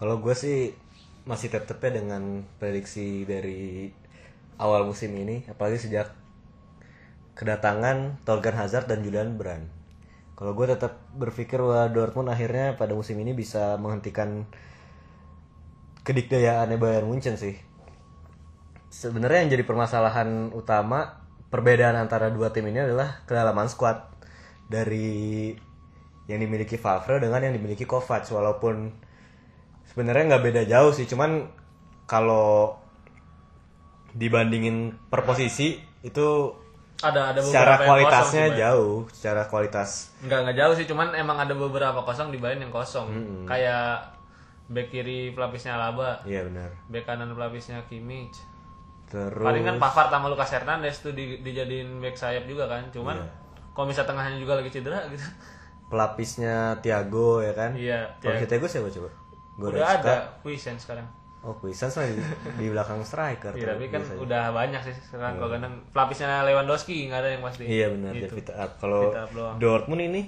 [0.00, 0.72] Kalau gue sih
[1.28, 3.92] masih tetepnya dengan prediksi dari
[4.56, 6.25] awal musim ini, apalagi sejak
[7.36, 9.68] kedatangan Torgan Hazard dan Julian Brand.
[10.36, 14.48] Kalau gue tetap berpikir bahwa Dortmund akhirnya pada musim ini bisa menghentikan
[16.04, 17.56] kedikdayaannya Bayern Munchen sih.
[18.88, 24.02] Sebenarnya yang jadi permasalahan utama perbedaan antara dua tim ini adalah kedalaman squad
[24.66, 25.52] dari
[26.26, 28.90] yang dimiliki Favre dengan yang dimiliki Kovac walaupun
[29.86, 31.46] sebenarnya nggak beda jauh sih cuman
[32.10, 32.74] kalau
[34.10, 36.26] dibandingin per posisi itu
[36.98, 38.62] ada ada secara beberapa yang kosong kualitasnya sih, Bayern.
[38.62, 42.70] jauh secara kualitas Enggak enggak jauh sih, cuman emang ada beberapa kosong di Bayern yang
[42.70, 43.06] kosong.
[43.44, 44.16] Kayak
[44.66, 48.40] back kiri pelapisnya Alaba, iya benar back kanan pelapisnya Kimmich.
[49.06, 52.82] terus Paling kan Pavard sama Lucas Hernandez tuh di, dijadiin back sayap juga kan.
[52.90, 53.30] Cuman Iya.
[53.70, 55.22] kalau misalnya tengahnya juga lagi cedera gitu.
[55.86, 59.10] pelapisnya Thiago ya kan Iya, pelapisnya Thiago siapa coba
[59.56, 59.94] Udah Goretzka.
[60.02, 61.06] ada Kuisen sekarang.
[61.46, 62.18] Oh Kuisans mah di,
[62.56, 64.18] di belakang striker Iya, tapi kan biasanya.
[64.20, 67.62] udah banyak sih sekarang kalau kadang pelapisnya Lewandowski nggak ada yang pasti.
[67.64, 68.26] iya benar Gitu.
[68.28, 69.02] David Up kalau.
[69.56, 70.22] Dortmund ini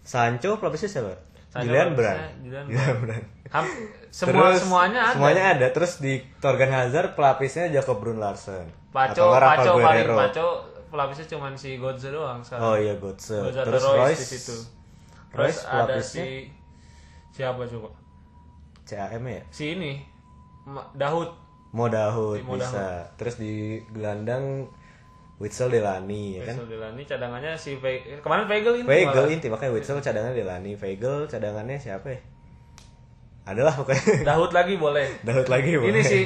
[0.00, 1.16] Sancho pelapisnya siapa
[1.56, 2.66] Julian Brand Julian
[3.00, 3.72] Brand Ham-
[4.12, 5.14] semua Terus, semuanya ada.
[5.14, 5.66] Semuanya ada.
[5.70, 8.66] Terus di Torgan Hazard pelapisnya Jacob Brun Larsen.
[8.90, 10.06] Paco, Paco paling.
[10.06, 10.46] Paco
[10.86, 12.62] pelapisnya cuman si Godze doang sekarang.
[12.64, 12.94] Oh iya.
[12.94, 14.20] Terus ada Terus Royce, Royce.
[14.20, 14.54] di situ.
[14.54, 16.30] Terus Royce ada pelapisnya si
[17.32, 17.88] siapa coba?
[18.84, 19.42] CAM ya.
[19.48, 19.92] Si ini
[20.64, 21.30] Ma- Daud.
[21.74, 23.02] Mo Dahoud Mo bisa.
[23.14, 23.52] Terus di
[23.90, 24.70] gelandang
[25.36, 26.54] Witsel Delani ya kan.
[26.54, 28.86] Faisal Delani cadangannya si Ve kemarin Weigel ini.
[28.86, 29.26] Malah.
[29.26, 30.78] inti makanya Witsel cadangannya Delani.
[30.78, 32.20] Weigel cadangannya siapa ya?
[33.44, 34.22] Adalah pokoknya.
[34.30, 35.04] Daud lagi boleh.
[35.20, 36.20] Dahoud lagi Ini si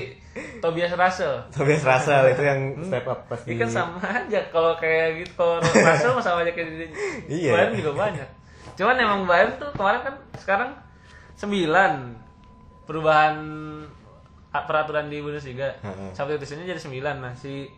[0.61, 1.48] Tobias Russell.
[1.51, 5.33] Tobias Russell itu yang step up pas Ini di kan sama aja kalau kayak gitu
[5.35, 6.87] kalau Russell sama aja kayak di
[7.27, 7.57] Iya.
[7.57, 8.29] Bayern juga banyak.
[8.77, 10.70] Cuman emang Bayern tuh kemarin kan sekarang
[11.35, 11.48] 9
[12.85, 13.35] perubahan
[14.53, 15.77] peraturan di Bundesliga.
[15.85, 16.11] Heeh.
[16.17, 17.69] Substitusinya jadi 9 nah si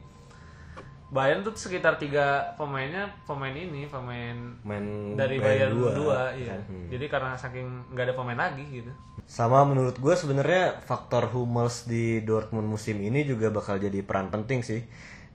[1.10, 6.54] Bayern tuh sekitar tiga pemainnya pemain ini pemain main dari Bayern Bayern dua, 2 iya.
[6.54, 6.60] kan.
[6.70, 6.86] Hmm.
[6.86, 8.94] Jadi karena saking nggak ada pemain lagi gitu.
[9.26, 14.62] Sama menurut gue sebenarnya faktor Hummels di Dortmund musim ini juga bakal jadi peran penting
[14.62, 14.86] sih.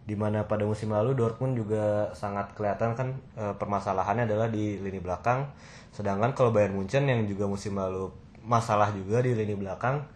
[0.07, 5.03] Di mana pada musim lalu Dortmund juga sangat kelihatan kan eh, permasalahannya adalah di lini
[5.03, 5.51] belakang.
[5.91, 8.15] Sedangkan kalau Bayern Munchen yang juga musim lalu
[8.47, 10.07] masalah juga di lini belakang,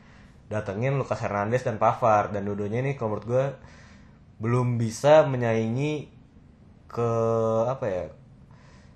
[0.50, 2.34] datengin Lucas Hernandez dan Pavard.
[2.34, 3.46] Dan dua-duanya ini kalau menurut gue
[4.42, 6.10] belum bisa menyaingi
[6.90, 7.12] ke
[7.70, 8.06] apa ya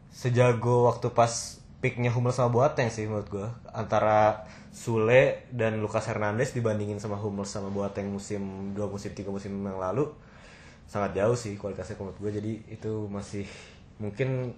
[0.10, 6.56] sejago waktu pas picknya Hummels sama Boateng sih menurut gue antara Sule dan Lucas Hernandez
[6.56, 10.10] dibandingin sama Hummels sama Boateng musim dua musim tiga musim yang lalu
[10.88, 13.46] sangat jauh sih kualitasnya menurut gue jadi itu masih
[14.00, 14.56] mungkin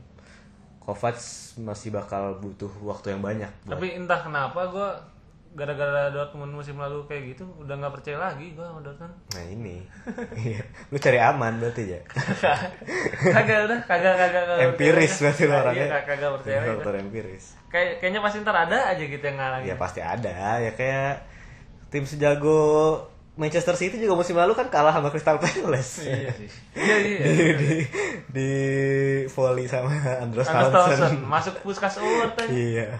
[0.85, 1.17] Kovac
[1.57, 4.89] masih bakal butuh waktu yang banyak Tapi entah kenapa gue
[5.55, 9.15] gara-gara Dortmund musim lalu kayak gitu udah nggak percaya lagi gue sama Dortmund.
[9.31, 9.87] nah ini
[10.37, 10.59] Iya.
[10.85, 11.99] lu cari aman berarti ya
[13.35, 16.69] kagak udah kagak kagak kagak empiris berarti Iya, orangnya kagak- kagak percaya lagi.
[16.73, 19.67] faktor empiris Kayak kayaknya pasti ntar ada aja gitu yang ngalangin.
[19.67, 21.11] ya pasti ada ya kayak
[21.87, 22.59] tim sejago
[23.35, 26.47] Manchester City juga musim lalu kan kalah sama Crystal Palace Iya sih.
[26.73, 27.19] Iya iya.
[27.27, 27.71] di, di,
[28.29, 28.49] di
[29.27, 32.43] volley sama Andros Townsend masuk puskas aja.
[32.47, 32.95] iya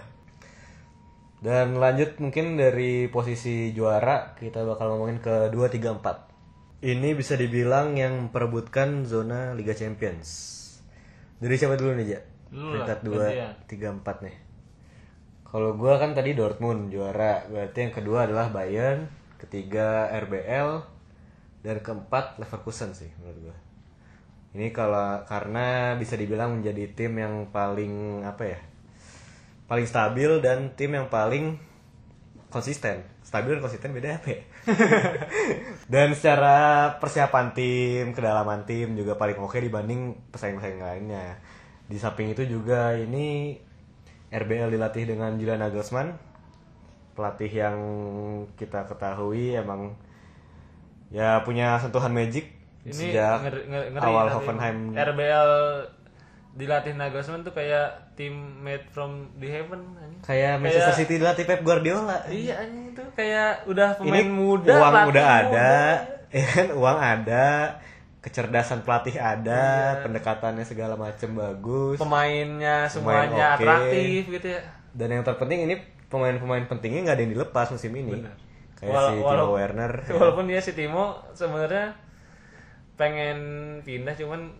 [1.46, 6.82] dan lanjut mungkin dari posisi juara kita bakal ngomongin ke 2 3 4.
[6.82, 10.26] Ini bisa dibilang yang memperebutkan zona Liga Champions.
[11.38, 12.20] Dari siapa dulu nih, Ja?
[12.50, 13.54] Peringkat 2 gantian.
[13.62, 14.36] 3 4 nih.
[15.46, 19.06] Kalau gua kan tadi Dortmund juara, berarti yang kedua adalah Bayern,
[19.38, 20.82] ketiga RBL,
[21.62, 23.56] dan keempat Leverkusen sih menurut gua.
[24.58, 28.58] Ini kalau karena bisa dibilang menjadi tim yang paling apa ya?
[29.66, 31.58] Paling stabil dan tim yang paling
[32.50, 33.02] konsisten.
[33.26, 34.40] Stabil dan konsisten beda apa ya?
[35.92, 36.56] dan secara
[37.02, 41.42] persiapan tim, kedalaman tim juga paling oke dibanding pesaing-pesaing lainnya.
[41.90, 43.58] Di samping itu juga ini
[44.30, 46.14] RBL dilatih dengan Julian Nagelsmann,
[47.18, 47.78] pelatih yang
[48.54, 49.96] kita ketahui emang
[51.08, 52.50] ya punya sentuhan magic
[52.86, 55.50] Ini sejak ngeri, ngeri, ngeri awal Hoffenheim RBL
[56.58, 60.20] dilatih Nagelsmann tuh kayak tim made from the heaven anjing.
[60.20, 62.24] kayak Manchester City dilatih Pep Guardiola.
[62.26, 65.22] Iya anjing itu kayak udah pemain Ini muda, uang udah muda.
[65.22, 65.70] ada,
[66.34, 67.46] ya kan uang ada,
[68.18, 70.02] kecerdasan pelatih ada, Iya.
[70.02, 71.96] pendekatannya segala macem bagus.
[71.96, 73.60] pemainnya semuanya oke.
[73.60, 74.60] atraktif gitu ya.
[74.90, 75.76] Dan yang terpenting ini
[76.06, 78.16] pemain-pemain pentingnya nggak ada yang dilepas musim ini.
[78.16, 78.32] Benar.
[78.74, 79.92] Kayak Wala- si Timo Werner.
[80.02, 80.12] ya.
[80.14, 81.92] Walaupun dia si Timo sebenarnya
[82.96, 83.38] pengen
[83.82, 84.56] pindah cuman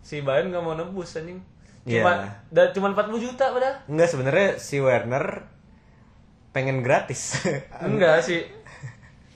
[0.00, 1.38] si Bayern nggak mau nebus anjing.
[1.88, 2.28] Cuma Iya.
[2.48, 3.76] dan cuma 40 juta padahal.
[3.86, 5.48] Enggak sebenarnya si Werner
[6.50, 7.40] pengen gratis.
[7.80, 8.44] Enggak sih.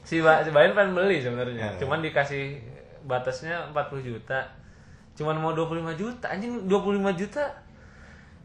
[0.02, 1.72] Si, Ba- si Bayern pengen beli sebenarnya.
[1.72, 1.78] Ya.
[1.78, 2.60] Cuman dikasih
[3.02, 4.44] batasnya 40 juta.
[5.12, 6.28] Cuman mau 25 juta.
[6.28, 6.76] Anjing 25
[7.16, 7.44] juta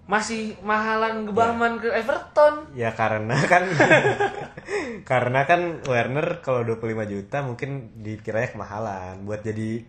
[0.05, 2.71] masih mahalan gebaman ke Everton.
[2.71, 3.67] ya karena kan
[5.03, 9.83] karena kan Werner kalau 25 juta mungkin dikiranya kemahalan buat jadi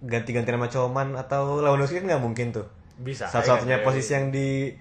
[0.00, 2.66] ganti-ganti nama Coman atau Lewandowski kan nggak mungkin tuh.
[2.98, 3.30] Bisa.
[3.30, 4.74] Satu-satunya ya, posisi yang di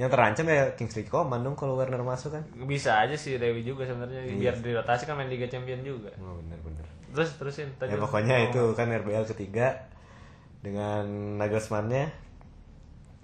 [0.00, 2.42] yang terancam ya Kingsley Coman dong kalau Werner masuk kan.
[2.64, 4.34] bisa aja sih Dewi juga sebenarnya Iya.
[4.40, 6.08] biar dirotasi kan main Liga Champion juga.
[6.16, 6.86] Oh, bener-bener.
[7.12, 7.92] Terus terusin tadi.
[7.92, 9.84] Ya pokoknya itu kan RBL ketiga
[10.64, 11.04] dengan
[11.36, 12.08] Nagelsmann-nya.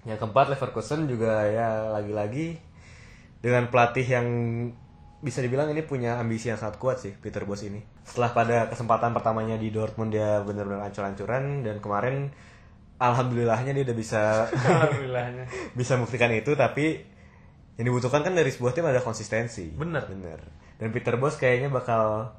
[0.05, 2.55] Yang keempat Leverkusen juga ya lagi-lagi
[3.41, 4.27] dengan pelatih yang
[5.19, 7.83] bisa dibilang ini punya ambisi yang sangat kuat sih Peter Bos ini.
[8.07, 12.31] Setelah pada kesempatan pertamanya di Dortmund dia benar-benar ancur-ancuran dan kemarin
[12.99, 15.47] alhamdulillahnya dia udah bisa Alhamdulillahnya.
[15.73, 16.99] bisa membuktikan itu tapi
[17.79, 19.71] yang dibutuhkan kan dari sebuah tim ada konsistensi.
[19.71, 20.03] Bener.
[20.03, 20.43] Bener.
[20.75, 22.35] Dan Peter Bos kayaknya bakal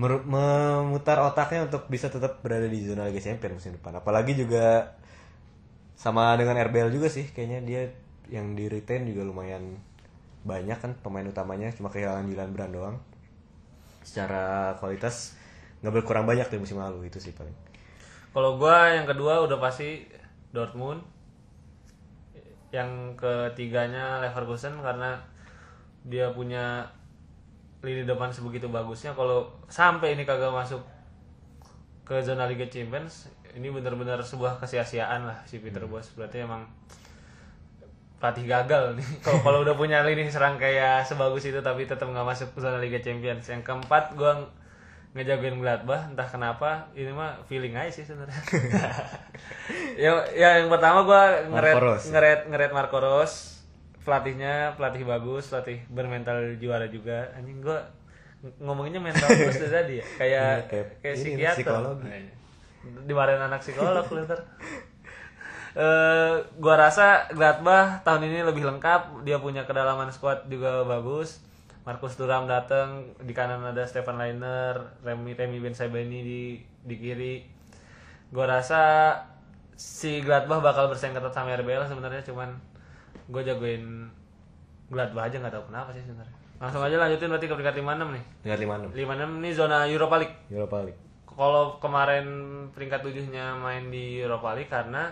[0.00, 4.00] memutar otaknya untuk bisa tetap berada di zona Liga Champions musim depan.
[4.00, 4.96] Apalagi juga
[5.92, 7.82] sama dengan RBL juga sih kayaknya dia
[8.32, 9.76] yang di retain juga lumayan
[10.40, 12.96] banyak kan pemain utamanya cuma kehilangan Julian Brand doang.
[14.00, 15.36] Secara kualitas
[15.84, 17.69] nggak berkurang banyak dari musim lalu itu sih paling.
[18.30, 20.06] Kalau gua yang kedua udah pasti
[20.54, 21.02] Dortmund.
[22.70, 25.18] Yang ketiganya Leverkusen karena
[26.06, 26.86] dia punya
[27.82, 29.10] lini depan sebegitu bagusnya.
[29.18, 30.78] Kalau sampai ini kagak masuk
[32.06, 35.90] ke zona Liga Champions, ini benar-benar sebuah kesia-siaan lah si Peter Hmm.
[35.98, 36.06] Bos.
[36.14, 36.62] Berarti emang
[38.20, 39.06] pelatih gagal nih.
[39.24, 42.76] Kalau kalau udah punya lini serang kayak sebagus itu tapi tetap nggak masuk ke zona
[42.78, 43.48] Liga Champions.
[43.48, 44.59] Yang keempat ng-
[45.10, 48.36] ngejagoin Gladbach entah kenapa ini mah feeling aja sih sebenarnya.
[50.02, 52.06] ya, ya yang pertama gua ngeret Rose.
[52.08, 53.58] ngeret ngeret Marco Rose.
[54.00, 57.26] Pelatihnya pelatih bagus, pelatih bermental juara juga.
[57.34, 57.82] Anjing gua
[58.40, 60.06] ng- ngomonginnya mental terus dari tadi ya.
[60.14, 61.56] Kayak Iya, kayak kayak psikiater.
[61.58, 62.06] psikologi.
[62.06, 62.34] Nah.
[63.04, 64.40] Dimarahin anak psikolog lu ntar.
[65.70, 69.22] Eh, gua rasa Gladbach tahun ini lebih lengkap.
[69.22, 71.42] Dia punya kedalaman squad juga bagus.
[71.84, 76.42] Markus Thuram datang di kanan ada Stefan Leiner, Remy Remy Ben Sabeni di
[76.84, 77.34] di kiri.
[78.30, 79.16] Gua rasa
[79.80, 82.52] si Gladbach bakal bersaing ketat sama RBL sebenarnya cuman
[83.32, 84.12] gue jagoin
[84.92, 86.36] Gladbach aja nggak tahu kenapa sih sebenarnya.
[86.60, 88.24] Langsung aja lanjutin berarti ke peringkat 56 nih.
[88.44, 90.36] Tingkat 56 56 ini zona Europa League.
[90.52, 91.00] Europa League.
[91.30, 92.26] kalau kemarin
[92.76, 95.08] peringkat tujuhnya main di Europa League karena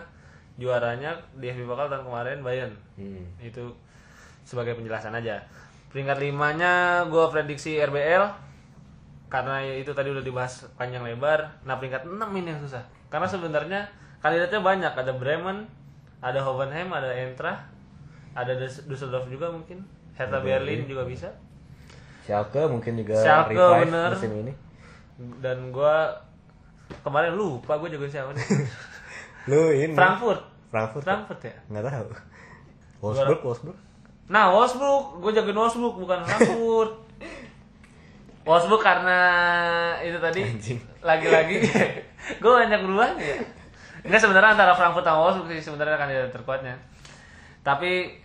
[0.61, 2.73] juaranya di FB Pokal tahun kemarin Bayern.
[2.99, 3.25] Hmm.
[3.41, 3.73] Itu
[4.45, 5.41] sebagai penjelasan aja.
[5.89, 8.49] Peringkat limanya gue prediksi RBL
[9.29, 11.61] karena ya itu tadi udah dibahas panjang lebar.
[11.65, 12.81] Nah peringkat 6 ini yang susah.
[13.09, 13.81] Karena sebenarnya
[14.21, 14.93] kandidatnya banyak.
[14.93, 15.65] Ada Bremen,
[16.21, 17.69] ada Hoffenheim, ada Eintracht,
[18.33, 19.85] ada Düsseldorf juga mungkin.
[20.17, 21.29] Hertha Berlin juga bisa.
[22.27, 24.09] Schalke mungkin juga Schalke, revive bener.
[24.13, 24.53] musim ini.
[25.41, 25.95] Dan gue
[27.01, 28.45] kemarin lupa gue jagoin siapa nih.
[29.49, 30.41] Lu ini Frankfurt.
[30.69, 31.03] Frankfurt.
[31.05, 31.55] Frankfurt ya.
[31.73, 32.07] Nggak tahu.
[33.01, 33.77] Wolfsburg, Wolfsburg.
[34.29, 36.93] Nah, Wolfsburg, gue jagoin Wolfsburg bukan Frankfurt.
[38.45, 39.19] Wolfsburg karena
[40.05, 40.79] itu tadi Anjing.
[41.01, 41.65] lagi-lagi
[42.41, 43.37] gue banyak berubahnya ya.
[44.05, 46.77] Enggak sebenarnya antara Frankfurt sama Wolfsburg sih sebenarnya kandidat terkuatnya.
[47.65, 48.21] Tapi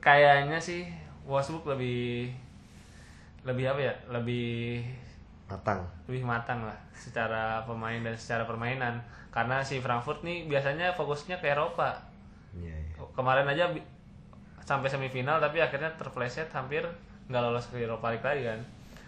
[0.00, 0.88] kayaknya sih
[1.28, 2.32] Wolfsburg lebih
[3.44, 3.94] lebih apa ya?
[4.08, 4.80] Lebih
[5.44, 5.84] Matang.
[6.08, 8.96] lebih matang lah secara pemain dan secara permainan.
[9.28, 12.00] Karena si Frankfurt nih biasanya fokusnya ke Eropa.
[12.56, 12.94] Iya, iya.
[13.12, 13.66] kemarin aja
[14.64, 16.84] sampai semifinal tapi akhirnya terpleset hampir
[17.28, 18.60] nggak lolos ke Europa League lagi kan.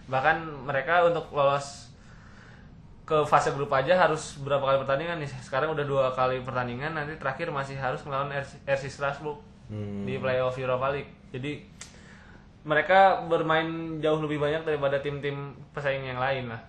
[0.06, 0.36] Bahkan
[0.68, 1.90] mereka untuk lolos
[3.06, 5.30] ke fase grup aja harus berapa kali pertandingan nih?
[5.40, 10.06] Sekarang udah dua kali pertandingan nanti terakhir masih harus melawan RC, Strasbourg Hmm.
[10.06, 11.10] di playoff Europa League.
[11.34, 11.58] Jadi
[12.62, 16.62] mereka bermain jauh lebih banyak daripada tim-tim pesaing yang lain lah.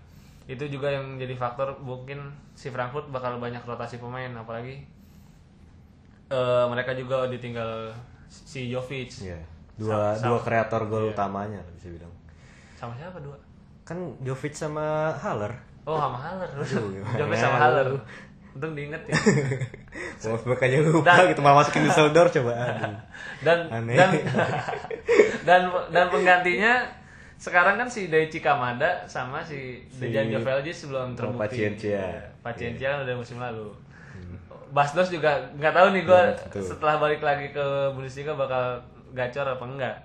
[0.50, 4.82] Itu juga yang jadi faktor mungkin si Frankfurt bakal banyak rotasi pemain apalagi
[6.34, 7.94] eh, mereka juga ditinggal
[8.28, 9.40] si Jovic Iya.
[9.76, 11.14] Dua Sama- dua kreator gol Iya.
[11.14, 12.14] utamanya bisa bilang.
[12.74, 13.38] sama siapa dua
[13.84, 15.54] Kan Jovic sama Haller.
[15.84, 17.58] oh sama Haller Aduh, Jovic sama?
[17.58, 17.88] Haller
[18.52, 19.14] untung diinget ya
[20.26, 22.54] Wolfsburg aja lupa Dan- gitu mau masukin Düsseldorf coba.
[22.58, 22.98] Aduh.
[23.40, 23.96] dan Aneh.
[23.96, 24.10] dan
[25.44, 26.74] dan dan penggantinya
[27.38, 31.38] sekarang kan si Daichi Kamada sama si, Si- Dejan Joveljic belum terbukti.
[31.40, 32.02] Paciencia.
[32.02, 33.70] Iya, Paciencia kan udah musim lalu.
[34.78, 36.62] Basdos juga nggak tahu nih gue tentu.
[36.62, 37.66] setelah balik lagi ke
[37.98, 38.78] Bundesliga bakal
[39.18, 39.96] gacor apa enggak.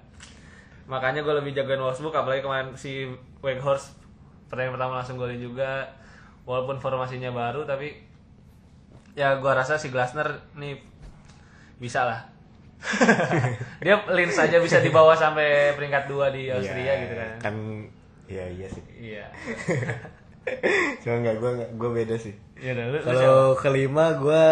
[0.88, 3.04] Makanya gue lebih jagain Wolfsburg apalagi kemarin si
[3.44, 4.00] Weghorst
[4.48, 5.84] pertandingan pertama langsung golin juga
[6.48, 7.92] walaupun formasinya baru tapi
[9.12, 10.80] ya gua rasa si Glasner nih
[11.76, 12.20] bisa lah.
[13.84, 17.30] Dia lins aja bisa dibawa sampai peringkat 2 di Austria Iya, gitu kan.
[17.38, 17.54] Kan
[18.26, 18.82] iya iya sih.
[18.98, 19.26] Iya.
[21.02, 22.34] Cuma enggak gua gua beda sih.
[22.58, 22.98] Iya siapa?
[23.02, 24.46] Kalau kelima gua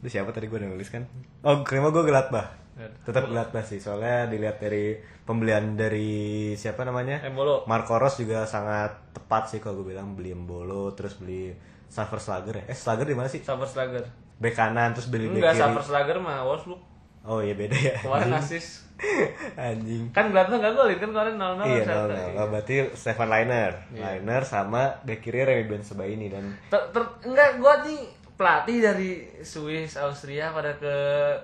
[0.00, 1.04] Itu siapa tadi gua udah nulis kan?
[1.44, 2.66] Oh, kelima gua Gladbach.
[2.76, 7.24] Tetap Gladbach sih, soalnya dilihat dari pembelian dari siapa namanya?
[7.24, 7.64] Embolo.
[7.64, 11.56] Marco Ros juga sangat tepat sih kalau gue bilang beli Embolo terus beli
[11.88, 12.64] Saver Slager ya.
[12.68, 13.40] Eh Slager di mana sih?
[13.40, 14.04] Saberslager.
[14.36, 15.62] Bek kanan terus beli bek Enggak, kiri.
[15.64, 16.80] Saberslager mah Wolfsburg.
[17.26, 17.94] Oh iya beda ya.
[17.98, 18.86] Kemarin asis.
[19.60, 20.08] Anjing.
[20.14, 22.14] Kan Gladbach enggak golin kan kemarin 0-0 Iya, Celta.
[22.16, 22.38] no, no.
[22.40, 23.72] Oh, berarti Stefan Liner.
[23.92, 28.00] Liner sama bek kiri Remy Ben Sebaini dan Ter- ter- enggak gua nih
[28.36, 29.10] pelatih dari
[29.40, 30.94] Swiss Austria pada ke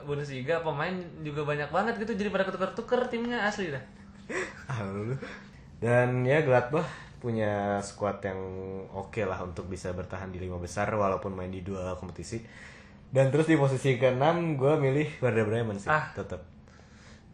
[0.04, 3.80] Bundesliga pemain juga banyak banget gitu jadi pada ketuker-tuker timnya asli dah
[4.68, 5.12] Ah.
[5.76, 6.86] Dan ya Gladbach
[7.18, 8.38] punya skuad yang
[8.88, 12.42] oke lah untuk bisa bertahan di lima besar walaupun main di dua kompetisi.
[13.12, 14.24] Dan terus di posisi ke-6
[14.56, 16.08] gue milih Werder Bremen sih, Ah.
[16.12, 16.40] tetap.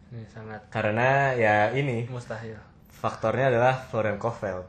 [0.09, 2.57] ini sangat Karena ya ini mustahil.
[2.89, 4.67] faktornya adalah Florian Kohfeldt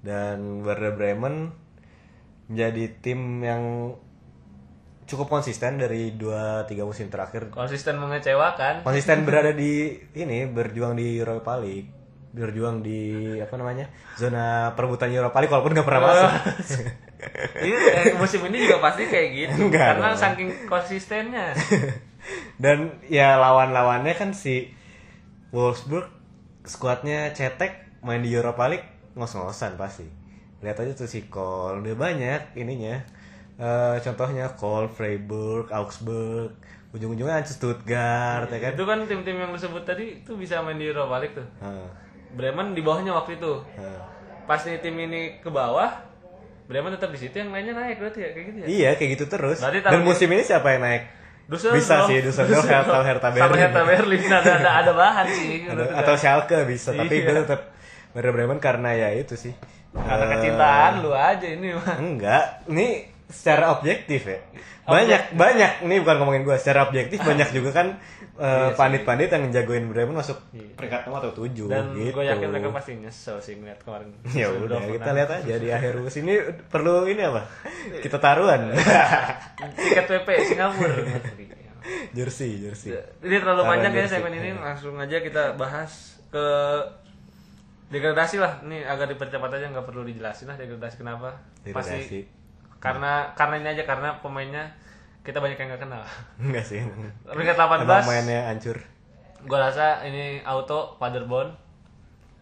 [0.00, 1.52] dan Werder Bremen
[2.46, 3.92] menjadi tim yang
[5.04, 7.50] cukup konsisten dari 2-3 musim terakhir.
[7.50, 8.80] Konsisten mengecewakan.
[8.80, 11.90] Konsisten berada di ini berjuang di Europa League
[12.30, 13.00] berjuang di
[13.42, 16.30] apa namanya zona perebutan Europa League walaupun nggak pernah masuk.
[17.60, 20.16] Ini eh, musim ini juga pasti kayak gitu Enggak karena dong.
[20.16, 21.52] saking konsistennya.
[22.62, 24.72] Dan ya lawan-lawannya kan si
[25.52, 26.08] Wolfsburg
[26.64, 28.88] skuadnya cetek main di Europa League
[29.18, 30.08] ngos-ngosan pasti.
[30.64, 33.04] Lihat aja tuh si Kol udah banyak ininya.
[33.60, 36.56] Eh, contohnya Kol, Freiburg, Augsburg
[36.90, 38.72] ujung-ujungnya Stuttgart ya kan?
[38.74, 41.46] itu kan tim-tim yang disebut tadi itu bisa main di Europa League tuh.
[41.62, 41.86] Heeh,
[42.30, 44.00] Bremen di bawahnya waktu itu heeh.
[44.44, 45.90] pas nih tim ini ke bawah
[46.64, 49.24] Bremen tetap di situ yang lainnya naik berarti ya kayak gitu ya Iya kayak gitu
[49.26, 49.58] terus.
[49.58, 51.02] Berarti Dan musim ini siapa yang naik?
[51.44, 51.76] Düsseldorf.
[51.76, 53.60] Bisa sih Düsseldorf atau Hertha sama Berlin.
[53.60, 57.26] Hertha Berlin ada ada, ada bahan sih Atau, atau Schalke bisa, tapi Iya.
[57.26, 57.60] gue tetap
[58.10, 59.50] Werder Bremen karena ya itu sih.
[59.90, 64.38] karena Eh, kecintaan lu aja ini mah Enggak, ini secara objektif ya.
[64.82, 67.86] Banyak banyak ini bukan ngomongin gue, secara objektif banyak juga kan
[68.34, 70.34] eh, pandit-pandit yang jagoin Bremen masuk
[70.74, 71.64] peringkat 6 atau 7 Iya.
[71.68, 72.10] dan gitu.
[72.12, 75.16] gue yakin mereka pasti nyesel sih ngeliat kemarin Ya udah, kita menang.
[75.16, 77.46] lihat aja di akhir musim ini perlu ini apa?
[78.04, 78.74] Kita taruhan.
[79.72, 80.96] tiket PP Singapura
[82.12, 82.92] jersey, jersey.
[83.20, 86.44] ini terlalu panjang ya segmen ini langsung aja kita bahas ke
[87.90, 91.74] degradasi lah ini agak dipercepat aja nggak perlu dijelasin lah degradasi kenapa Degradasi.
[91.74, 92.18] pasti
[92.80, 94.64] karena karena ini aja karena pemainnya
[95.20, 96.02] kita banyak yang nggak kenal
[96.42, 96.80] Enggak sih.
[97.22, 98.76] peringkat Emang 18 mainnya hancur.
[99.40, 101.52] gue rasa ini auto Paderborn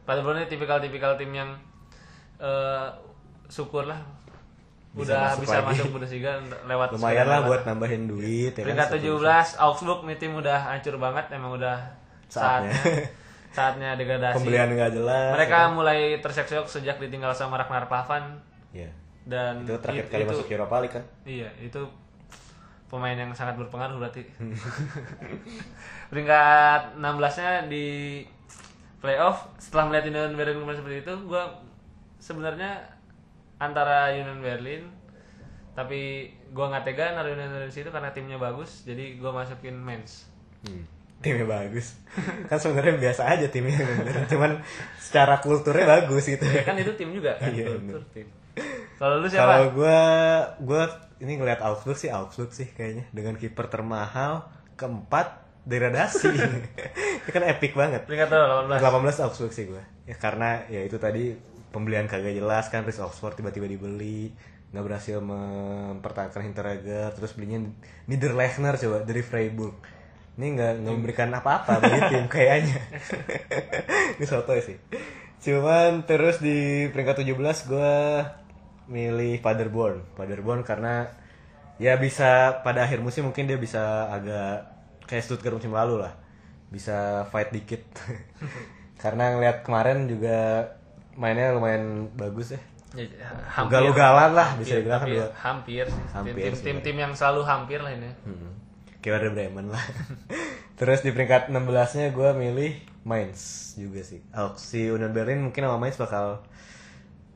[0.03, 1.51] Paderborn ini tipikal-tipikal tim yang
[2.37, 2.87] eh
[3.47, 3.99] syukur lah
[4.91, 5.67] Bisa udah masuk bisa lagi.
[5.69, 6.33] masuk Bundesliga
[6.65, 8.65] lewat Lumayan lah buat nambahin duit ya kan.
[8.65, 11.77] peringkat 17 Augsburg nih tim udah hancur banget emang udah
[12.27, 12.73] Saatnya.
[12.73, 13.07] saatnya
[13.57, 15.31] saatnya degradasi Pembelian nggak jelas.
[15.35, 18.39] mereka mulai terseok-seok sejak ditinggal sama Ragnar Klavan
[18.71, 18.87] Ya.
[19.29, 21.05] Dan Itu terakhir kali itu- masuk Europa League kan.
[21.23, 21.81] Iya, itu
[22.89, 24.25] pemain yang sangat berpengaruh berarti.
[26.11, 27.87] Peringkat 16-nya di
[28.99, 31.45] playoff setelah melihat Union Berlin kemarin seperti itu, gua
[32.19, 32.81] sebenarnya
[33.59, 34.83] antara Union Berlin
[35.77, 40.27] tapi gua nggak tega naruh Union Berlin situ karena timnya bagus, jadi gua masukin Mainz.
[40.65, 40.83] Hmm.
[41.19, 41.99] Timnya bagus.
[42.47, 43.75] kan sebenarnya biasa aja timnya.
[44.31, 44.63] Cuman
[44.97, 46.47] secara kulturnya bagus gitu.
[46.47, 48.27] Ya kan itu tim juga kan, Iya, kultur tim.
[48.99, 49.75] Kalau lu Kalau siapa?
[49.75, 50.01] gua
[50.63, 50.83] gua
[51.19, 54.47] ini ngeliat Augsburg sih Augsburg sih kayaknya dengan kiper termahal
[54.79, 56.33] keempat degradasi.
[57.23, 58.09] itu kan epic banget.
[58.09, 58.69] Peringkat berapa?
[58.79, 59.19] 18.
[59.19, 59.83] 18 Augsburg sih gua.
[60.09, 61.37] Ya karena ya itu tadi
[61.69, 64.33] pembelian kagak jelas kan Chris Oxford tiba-tiba dibeli
[64.69, 67.65] nggak berhasil mempertahankan Hinteregger terus belinya
[68.05, 69.81] Niederlechner coba dari Freiburg
[70.37, 72.77] ini nggak nggak memberikan apa-apa bagi tim kayaknya
[74.21, 74.77] ini soto sih
[75.39, 77.97] cuman terus di peringkat 17 gue
[78.89, 81.07] milih Paderborn Paderborn karena
[81.77, 84.67] ya bisa pada akhir musim mungkin dia bisa agak
[85.07, 86.17] kayak Stuttgart musim lalu lah
[86.69, 87.85] bisa fight dikit
[89.03, 90.73] karena ngeliat kemarin juga
[91.15, 92.61] mainnya lumayan bagus ya
[92.97, 93.05] Ya,
[93.69, 95.29] Ugal-ugalan lah, bisa dibilang kan hampir, dua.
[95.45, 95.85] hampir.
[96.09, 98.09] Hampir tim, sih, tim, tim yang selalu hampir lah ini.
[98.25, 98.57] Hmm.
[99.05, 99.85] Kayak Werder Bremen lah.
[100.81, 102.73] Terus di peringkat 16-nya gue milih
[103.05, 104.25] Mainz juga sih.
[104.33, 106.41] Oh, si Union Berlin mungkin sama Mainz bakal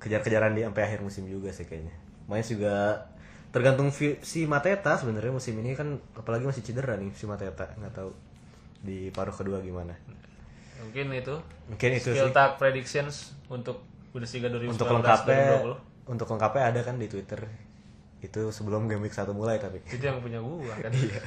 [0.03, 1.95] kejar-kejaran di sampai akhir musim juga sih kayaknya.
[2.27, 3.07] Mainz juga
[3.53, 8.11] tergantung si Mateta sebenarnya musim ini kan apalagi masih cedera nih si Mateta nggak tahu
[8.83, 9.95] di paruh kedua gimana.
[10.83, 11.35] Mungkin itu.
[11.71, 12.35] Mungkin itu Skill sih.
[12.35, 16.11] tag predictions untuk Bundesliga 2019 Untuk lengkapnya 2020.
[16.11, 17.41] untuk lengkapnya ada kan di Twitter.
[18.23, 19.79] Itu sebelum game week 1 mulai tapi.
[19.87, 20.91] Itu yang punya gua kan.
[20.99, 21.23] Iya.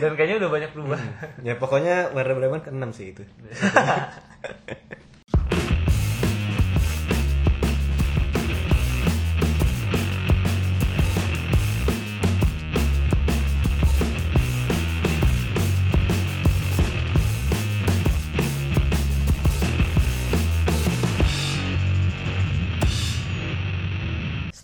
[0.00, 0.98] Dan kayaknya udah banyak berubah.
[1.46, 3.22] ya pokoknya Werder Bremen ke-6 sih itu.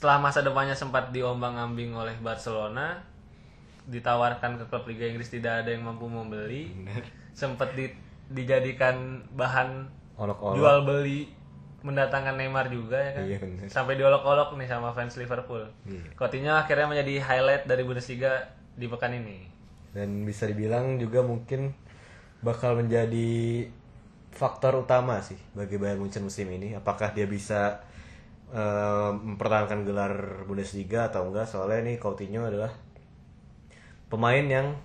[0.03, 2.99] Setelah masa depannya sempat diombang-ambing oleh Barcelona,
[3.87, 6.75] ditawarkan ke klub Liga Inggris tidak ada yang mampu membeli.
[7.39, 7.95] Sempat di-
[8.27, 9.87] dijadikan bahan
[10.19, 10.59] Olok-olok.
[10.59, 11.31] jual beli
[11.87, 13.23] mendatangkan Neymar juga ya kan.
[13.31, 13.63] Iya, bener.
[13.71, 15.71] Sampai diolok-olok nih sama fans Liverpool.
[15.87, 16.03] Iya.
[16.19, 19.47] Coutinho akhirnya menjadi highlight dari Bundesliga di pekan ini.
[19.95, 21.79] Dan bisa dibilang juga mungkin
[22.43, 23.71] bakal menjadi
[24.35, 26.75] faktor utama sih bagi Bayern Munchen musim ini.
[26.75, 27.87] Apakah dia bisa
[28.53, 31.49] eh, mempertahankan gelar Bundesliga atau enggak?
[31.49, 32.71] Soalnya ini Coutinho adalah
[34.07, 34.77] pemain yang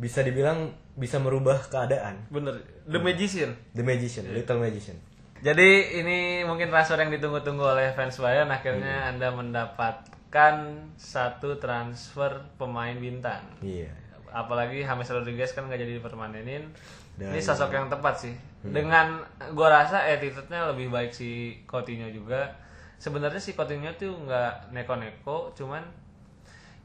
[0.00, 2.24] bisa dibilang bisa merubah keadaan.
[2.28, 2.56] Bener,
[2.88, 3.52] The Magician.
[3.72, 4.96] The Magician, Little Magician.
[5.40, 10.54] Jadi ini mungkin transfer yang ditunggu-tunggu oleh fans Bayern akhirnya Anda mendapatkan
[10.94, 13.40] satu transfer pemain bintang.
[13.60, 13.88] Iya.
[14.30, 16.68] Apalagi James Rodriguez kan nggak jadi dipermanenin.
[17.16, 18.34] Dan- Ini sosok yang tepat sih.
[18.60, 22.52] Dengan gua rasa attitude-nya lebih baik si Coutinho juga.
[23.00, 25.80] Sebenarnya si Coutinho tuh nggak neko-neko, cuman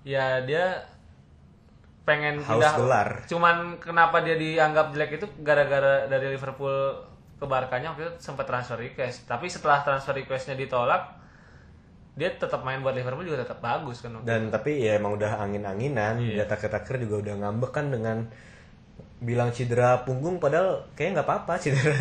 [0.02, 0.80] ya dia
[2.06, 3.10] pengen pindah gelar.
[3.26, 7.02] cuman kenapa dia dianggap jelek itu gara-gara dari Liverpool
[7.36, 11.02] ke Barkanya waktu itu sempat transfer request tapi setelah transfer requestnya ditolak
[12.14, 16.16] dia tetap main buat Liverpool juga tetap bagus kan Dan tapi ya emang udah angin-anginan,
[16.22, 16.32] Iya.
[16.32, 18.30] dia taker-taker juga udah ngambek kan dengan
[19.16, 21.96] bilang cedera punggung padahal kayak nggak apa-apa cedera.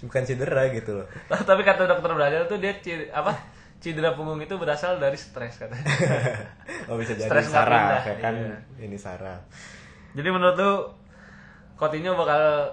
[0.00, 1.06] Bukan cedera gitu loh.
[1.06, 1.42] Itu.
[1.44, 3.36] tapi kata dokter Brazil tuh dia ci- apa
[3.76, 5.84] cedera punggung itu berasal dari stres katanya.
[6.86, 8.34] Oh bisa jadi Stres saraf pindah, ya kan?
[8.38, 8.56] Iya.
[8.80, 9.42] ini saraf.
[10.14, 10.72] Jadi menurut lu
[11.74, 12.70] Coutinho bakal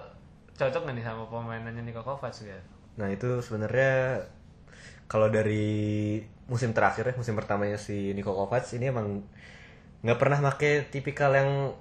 [0.54, 2.56] cocok nggak nih sama pemainannya Niko Kovac ya?
[2.96, 4.22] Nah itu sebenarnya
[5.10, 9.26] kalau dari musim terakhir ya musim pertamanya si Niko Kovac ini emang
[10.06, 11.74] nggak pernah make tipikal yang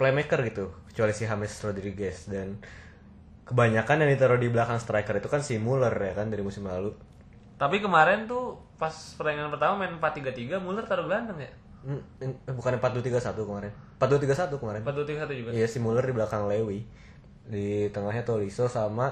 [0.00, 2.56] playmaker gitu kecuali si James Rodriguez dan
[3.44, 6.96] kebanyakan yang ditaruh di belakang striker itu kan si Muller ya kan dari musim lalu
[7.60, 12.76] tapi kemarin tuh pas pertandingan pertama main 4-3-3 Muller taruh gelandang ya Hmm, eh, bukan
[12.76, 13.72] 4231 kemarin.
[13.96, 14.80] 4231 kemarin.
[14.84, 16.84] 4-2-3-1 juga Iya si Muller di belakang Lewi.
[17.48, 19.08] Di tengahnya Tolisso sama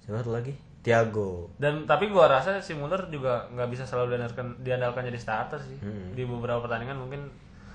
[0.00, 0.56] Siapa satu lagi?
[0.80, 1.52] Thiago.
[1.60, 5.76] Dan tapi gua rasa si Muller juga nggak bisa selalu diandalkan diandalkan jadi starter sih.
[5.84, 6.16] Hmm.
[6.16, 7.28] Di beberapa pertandingan mungkin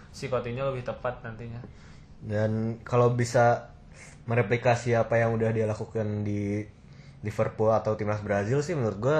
[0.09, 1.61] si Coutinho lebih tepat nantinya.
[2.23, 3.71] Dan kalau bisa
[4.23, 6.63] mereplikasi apa yang udah dia lakukan di
[7.21, 9.19] Liverpool atau timnas Brazil sih menurut gua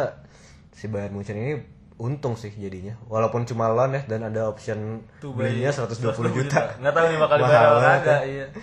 [0.72, 1.60] si Bayern Munchen ini
[2.00, 2.96] untung sih jadinya.
[3.06, 6.80] Walaupun cuma loan ya dan ada option belinya 120 juta.
[6.80, 8.18] Nggak tahu nih bakal dibayar ya.
[8.24, 8.48] iya.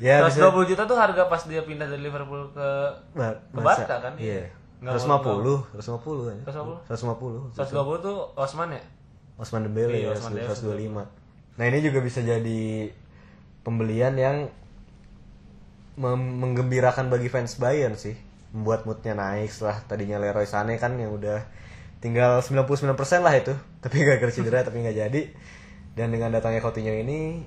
[0.00, 2.68] Ya, bisa 120 juta tuh harga pas dia pindah dari Liverpool ke
[3.12, 4.16] Ba- ke Barca kan?
[4.16, 4.48] Iya.
[4.80, 6.36] Nggak 150, 150 kan.
[6.88, 7.52] 150?
[7.52, 7.52] 150.
[7.52, 8.82] 120 tuh Osman ya?
[9.36, 11.04] Osman Dembele Iya, ya, Osman Dembele, 125.
[11.60, 12.88] Nah, ini juga bisa jadi
[13.70, 14.36] pembelian yang
[15.94, 18.18] menggembirakan bagi fans Bayern sih.
[18.50, 21.46] Membuat moodnya naik setelah tadinya Leroy Sané kan yang udah
[22.02, 23.54] tinggal 99% lah itu.
[23.86, 25.22] Tapi gak cedera tapi nggak jadi.
[25.94, 27.46] Dan dengan datangnya Coutinho ini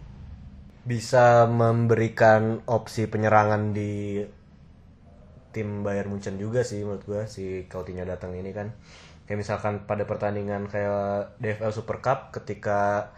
[0.83, 4.19] bisa memberikan opsi penyerangan di
[5.55, 8.75] tim Bayern Munchen juga sih menurut gua si Coutinho datang ini kan
[9.23, 13.13] kayak misalkan pada pertandingan kayak DFL Super Cup ketika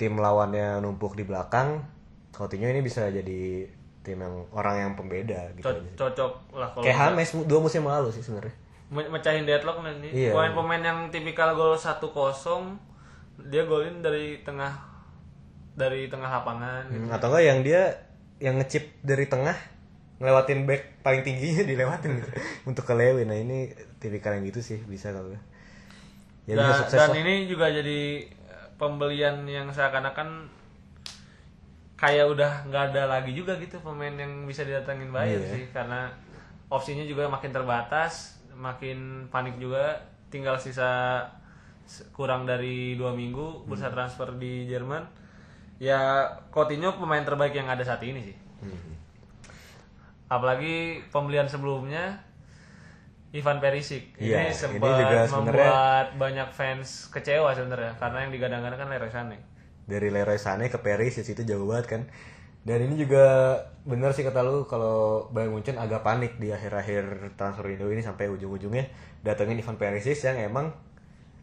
[0.00, 1.84] tim lawannya numpuk di belakang
[2.42, 3.70] Coutinho ini bisa jadi
[4.02, 5.90] tim yang orang yang pembeda gitu Co- aja.
[5.94, 8.50] cocok lah kalau kayak Hames dua musim lalu sih sebenarnya
[8.90, 10.10] me- mecahin deadlock nanti.
[10.10, 10.34] Iya.
[10.34, 12.02] Pemain-pemain yang tipikal gol 1-0
[13.48, 14.74] dia golin dari tengah
[15.72, 17.08] dari tengah lapangan gitu.
[17.08, 17.82] Hmm, atau enggak yang dia
[18.42, 19.56] yang ngechip dari tengah
[20.20, 22.30] ngelewatin back paling tingginya dilewatin gitu
[22.68, 25.32] untuk ke Lewin nah ini tipikal yang gitu sih bisa kalau
[26.44, 27.18] ya dan, bisa sukses dan lah.
[27.24, 30.46] ini juga jadi eh, pembelian yang seakan-akan
[32.02, 35.54] kayak udah nggak ada lagi juga gitu pemain yang bisa didatangin Bayern Iya.
[35.54, 36.10] sih karena
[36.66, 39.94] opsinya juga makin terbatas makin panik juga
[40.26, 41.22] tinggal sisa
[42.10, 43.94] kurang dari dua minggu bursa Hmm.
[43.94, 45.06] transfer di Jerman
[45.78, 48.98] ya Coutinho pemain terbaik yang ada saat ini sih Hmm.
[50.28, 52.18] apalagi pembelian sebelumnya
[53.32, 59.08] Ivan Perisic Iya, ini sempat membuat banyak fans kecewa sebenarnya karena yang digadang-gadang kan Leroy
[59.08, 59.38] Sané.
[59.86, 62.02] Dari Leroy Sané ke Perisic itu jauh banget kan
[62.62, 67.66] dan ini juga bener sih kata lu kalau Bayern Munchen agak panik di akhir-akhir transfer
[67.66, 68.86] window ini sampai ujung-ujungnya
[69.26, 70.70] datengin Ivan Perisic yang emang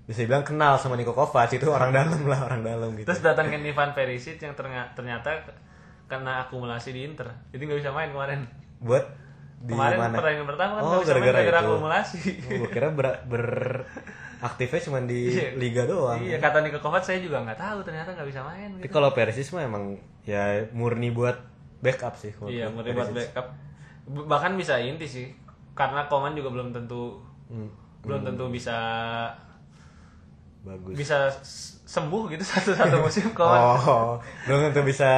[0.10, 3.62] bisa dibilang kenal sama Niko Kovac itu orang dalam lah orang dalam gitu Terus datangin
[3.62, 5.46] Ivan Perisic yang ternyata,
[6.10, 7.30] kena akumulasi di Inter.
[7.54, 8.42] Jadi nggak bisa main kemarin.
[8.82, 9.06] buat
[9.60, 12.20] di kemarin mana pertandingan pertama kan oh gara-gara itu akumulasi.
[12.48, 13.06] oh, gue kira ber,
[14.40, 15.22] beraktifnya cuma di
[15.54, 18.82] liga doang Iya, kata Niko Kovac saya juga nggak tahu ternyata nggak bisa main tapi
[18.82, 18.94] gitu.
[18.94, 19.84] kalau Perisic mah emang
[20.24, 21.36] ya murni buat
[21.78, 23.30] backup sih Iya, murni buat Perisic.
[23.30, 23.48] backup.
[24.06, 25.28] B- Bahkan bisa inti sih.
[25.72, 27.68] Karena Koman juga belum tentu Hmm,
[28.02, 28.76] belum tentu bisa
[30.60, 31.32] bagus bisa
[31.86, 33.60] sembuh gitu satu-satu musim Koman.
[33.60, 34.16] Oh,
[34.46, 35.10] belum tentu bisa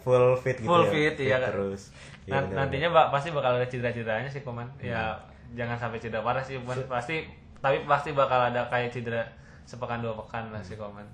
[0.00, 0.90] full fit gitu Full ya.
[0.90, 1.50] fit, iya kan.
[1.50, 1.92] terus.
[2.24, 2.58] Iya, Nan- benar-benar.
[2.58, 4.68] nantinya bak pasti bakal ada cedera-cederanya sih Koman.
[4.78, 5.16] Ya
[5.52, 6.56] jangan sampai cedera parah sih.
[6.86, 7.24] Pasti
[7.58, 9.22] tapi pasti bakal ada kayak cedera
[9.62, 11.04] sepekan dua pekan lah si Koman.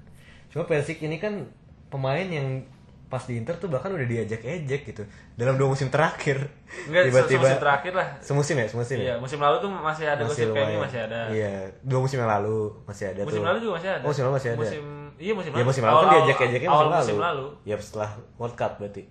[0.48, 1.42] Cuma Perisic ini kan
[1.88, 2.62] pemain yang
[3.04, 5.02] pas di Inter tuh bahkan udah diajak-ejek gitu
[5.34, 6.50] dalam dua musim terakhir.
[6.86, 8.08] Enggak se- semusim terakhir lah.
[8.18, 9.04] Semusim ya, semusim ya.
[9.04, 11.20] Iya, musim lalu tuh masih ada gosip kayak ini masih ada.
[11.30, 13.46] Iya, dua musim yang lalu masih ada Musim tuh.
[13.46, 14.02] lalu juga masih ada.
[14.02, 14.60] Oh, musim lalu masih ada.
[14.60, 14.84] Musim
[15.14, 15.68] iya musim Ya lalu.
[15.70, 17.46] musim lalu kan diajak-ejaknya musim, musim lalu.
[17.62, 19.02] Ya setelah World Cup berarti.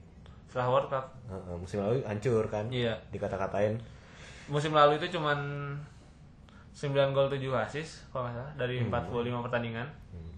[0.51, 1.05] Setelah World Cup.
[1.31, 2.65] Heeh, musim lalu hancur kan.
[2.67, 2.93] Iya.
[3.09, 3.73] Dikata-katain.
[4.51, 5.39] Musim lalu itu cuman
[6.73, 8.89] 9 gol 7 assist kalau nggak salah dari Hmm.
[8.89, 9.87] 45 pertandingan.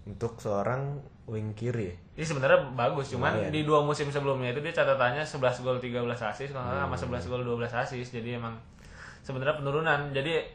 [0.06, 1.90] Untuk seorang wing kiri.
[2.12, 3.50] Ini sebenarnya bagus, cuman Lumayan.
[3.50, 6.86] di dua musim sebelumnya itu dia catatannya 11 gol 13 assist, kalau Hmm.
[6.86, 8.12] sama 11 gol 12 assist.
[8.12, 8.54] Jadi emang
[9.20, 10.12] sebenarnya penurunan.
[10.12, 10.46] Jadi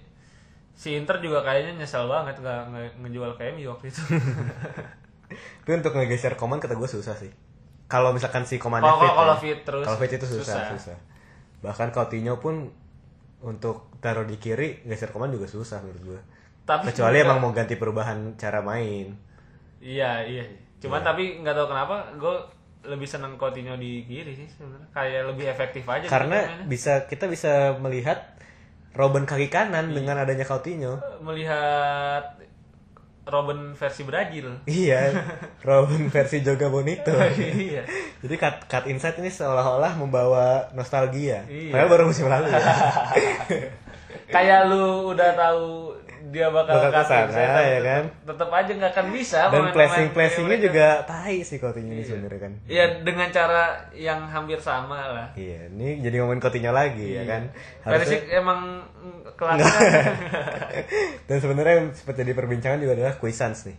[0.71, 4.01] si Inter juga kayaknya nyesel banget nggak nge- ngejual ke MU waktu itu.
[5.61, 7.31] Tapi untuk ngegeser Koman kata gue susah sih.
[7.85, 9.39] Kalau misalkan si Komannya Kalau- fit, kalau ya.
[9.41, 10.95] fit terus, Kalau fit itu susah, susah.
[10.95, 10.97] susah.
[11.59, 12.71] Bahkan Coutinho pun
[13.41, 16.19] untuk taruh di kiri geser Koman juga susah menurut gue.
[16.61, 19.13] Tapi Kecuali juga- emang mau ganti perubahan cara main.
[19.77, 20.43] Iya iya.
[20.77, 22.35] Cuman tapi nggak tahu kenapa gue
[22.83, 24.89] lebih seneng Coutinho di kiri sih sebenarnya.
[24.91, 26.05] Kayak lebih efektif aja.
[26.07, 28.33] Karena bisa kita bisa melihat
[28.91, 29.95] Robben kaki kanan Iya.
[29.95, 30.97] dengan adanya Coutinho.
[31.21, 32.41] melihat
[33.21, 34.65] Robin versi Brazil.
[34.65, 35.13] Iya,
[35.63, 37.13] Robben versi Joga Bonito.
[37.37, 37.85] iya.
[38.17, 41.45] Jadi cut, cut inside ini seolah-olah membawa nostalgia.
[41.45, 41.69] Iya.
[41.69, 42.59] Padahal baru musim lalu ya.
[44.27, 45.93] Kayak lu udah tahu
[46.31, 48.03] dia bakal, Bakal cutting ke sana, ya kan?
[48.23, 49.39] Tetap aja nggak akan bisa.
[49.41, 52.53] Dan pemain-pemain placing-placingnya kayak juga tai sih Coutinho ini sebenarnya kan.
[52.71, 55.27] Iya dengan cara yang hampir sama lah.
[55.35, 57.51] Iya, ini jadi ngomongin Coutinho lagi ya kan.
[57.83, 60.13] Perisic emang mm, kelasnya
[61.27, 63.77] Dan sebenarnya yang sempat jadi perbincangan juga adalah Cuisance nih.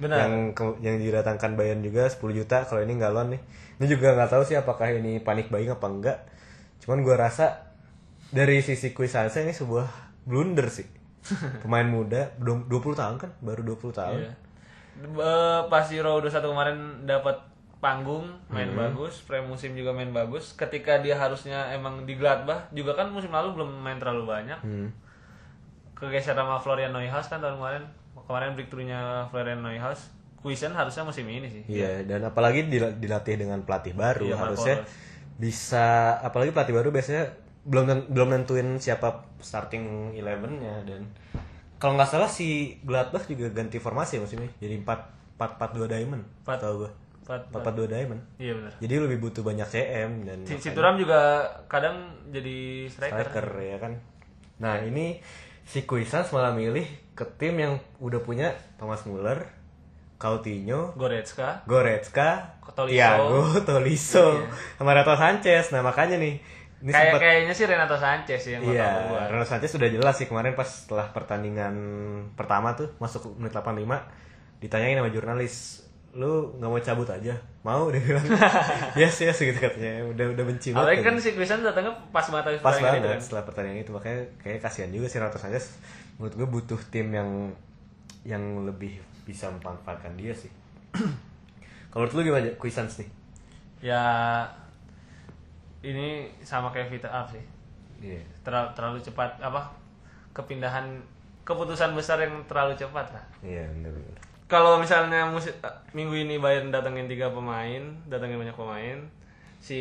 [0.00, 0.24] benar.
[0.24, 0.32] Yang
[0.80, 3.40] yang didatangkan Bayern juga 10 juta kalau ini nggak loan nih.
[3.76, 6.18] Ini juga nggak tahu sih apakah ini panik buying apa enggak.
[6.80, 7.69] Cuman gua rasa
[8.30, 9.86] dari sisi Kuisansa ini sebuah
[10.22, 10.86] blunder sih.
[11.62, 14.18] Pemain muda, belum 20 tahun kan, baru 20 tahun.
[14.22, 14.32] Iya.
[15.00, 17.36] Be- Pas Euro 21 kemarin dapat
[17.78, 18.76] panggung, main Hmm.
[18.78, 20.52] bagus, pre-musim juga main bagus.
[20.52, 24.60] Ketika dia harusnya emang di Gladbach, juga kan musim lalu belum main terlalu banyak.
[24.60, 24.88] Hmm.
[25.92, 27.84] Kegeser sama Florian Neuhaus kan tahun kemarin.
[28.20, 30.08] Kemarin breakthrough-nya Florian Neuhaus.
[30.40, 31.62] Kuisen harusnya musim ini sih.
[31.68, 34.76] Iya, dan apalagi dila- dilatih dengan pelatih baru Iya, harusnya
[35.36, 35.84] bisa
[36.20, 37.28] apalagi pelatih baru biasanya
[37.60, 41.04] belum belum nentuin siapa starting 11-nya dan
[41.76, 44.52] kalau nggak salah si Gladbach juga ganti formasi ya musim ini.
[44.60, 46.24] Jadi 4 4 4 2 diamond.
[46.44, 46.90] Empat- tahu gua.
[47.24, 48.20] Empat- 4 4 2 diamond.
[48.36, 48.72] Iya benar.
[48.76, 51.20] Jadi lebih butuh banyak CM dan Si, si Thuram juga
[51.66, 53.24] kadang jadi striker.
[53.24, 53.92] striker ya kan.
[54.60, 55.24] Nah, ini
[55.64, 56.84] si Kuisans malah milih
[57.16, 59.48] ke tim yang udah punya Thomas Muller,
[60.18, 61.64] Coutinho, Goretzka.
[61.64, 62.92] Goretzka, Tolisso.
[62.92, 64.26] Thiago, Tolisso,
[64.76, 65.72] sama Renato Sanchez.
[65.72, 66.36] Nah makanya nih,
[66.80, 69.26] ini Kayak sempat kayaknya sih Renato Sanchez sih yang bakal iya, keluar.
[69.28, 71.74] Renato Sanchez sudah jelas sih kemarin pas setelah pertandingan
[72.32, 73.84] pertama tuh masuk menit 85
[74.60, 75.84] ditanyain sama jurnalis,
[76.16, 77.36] lu nggak mau cabut aja?
[77.60, 78.24] Mau dia bilang.
[78.96, 80.08] yes yes gitu katanya.
[80.08, 81.24] Udah udah benci Apalagi kan banget.
[81.28, 83.20] si Kuisen datangnya pas banget pas banget kan.
[83.20, 85.76] setelah pertandingan itu makanya kayak kasihan juga sih Renato Sanchez.
[86.16, 87.52] Menurut gue butuh tim yang
[88.24, 90.48] yang lebih bisa memanfaatkan dia sih.
[91.92, 93.08] Kalau menurut lu gimana Kuisans nih?
[93.80, 94.02] Ya
[95.80, 97.42] ini sama kayak Vita Up sih.
[98.00, 98.20] Iya.
[98.44, 99.72] Terlalu, terlalu cepat apa
[100.32, 100.86] kepindahan
[101.44, 103.24] keputusan besar yang terlalu cepat lah.
[103.40, 104.16] Iya benar benar.
[104.50, 105.54] Kalau misalnya musim,
[105.94, 108.98] minggu ini Bayern datengin tiga pemain, datengin banyak pemain,
[109.62, 109.80] si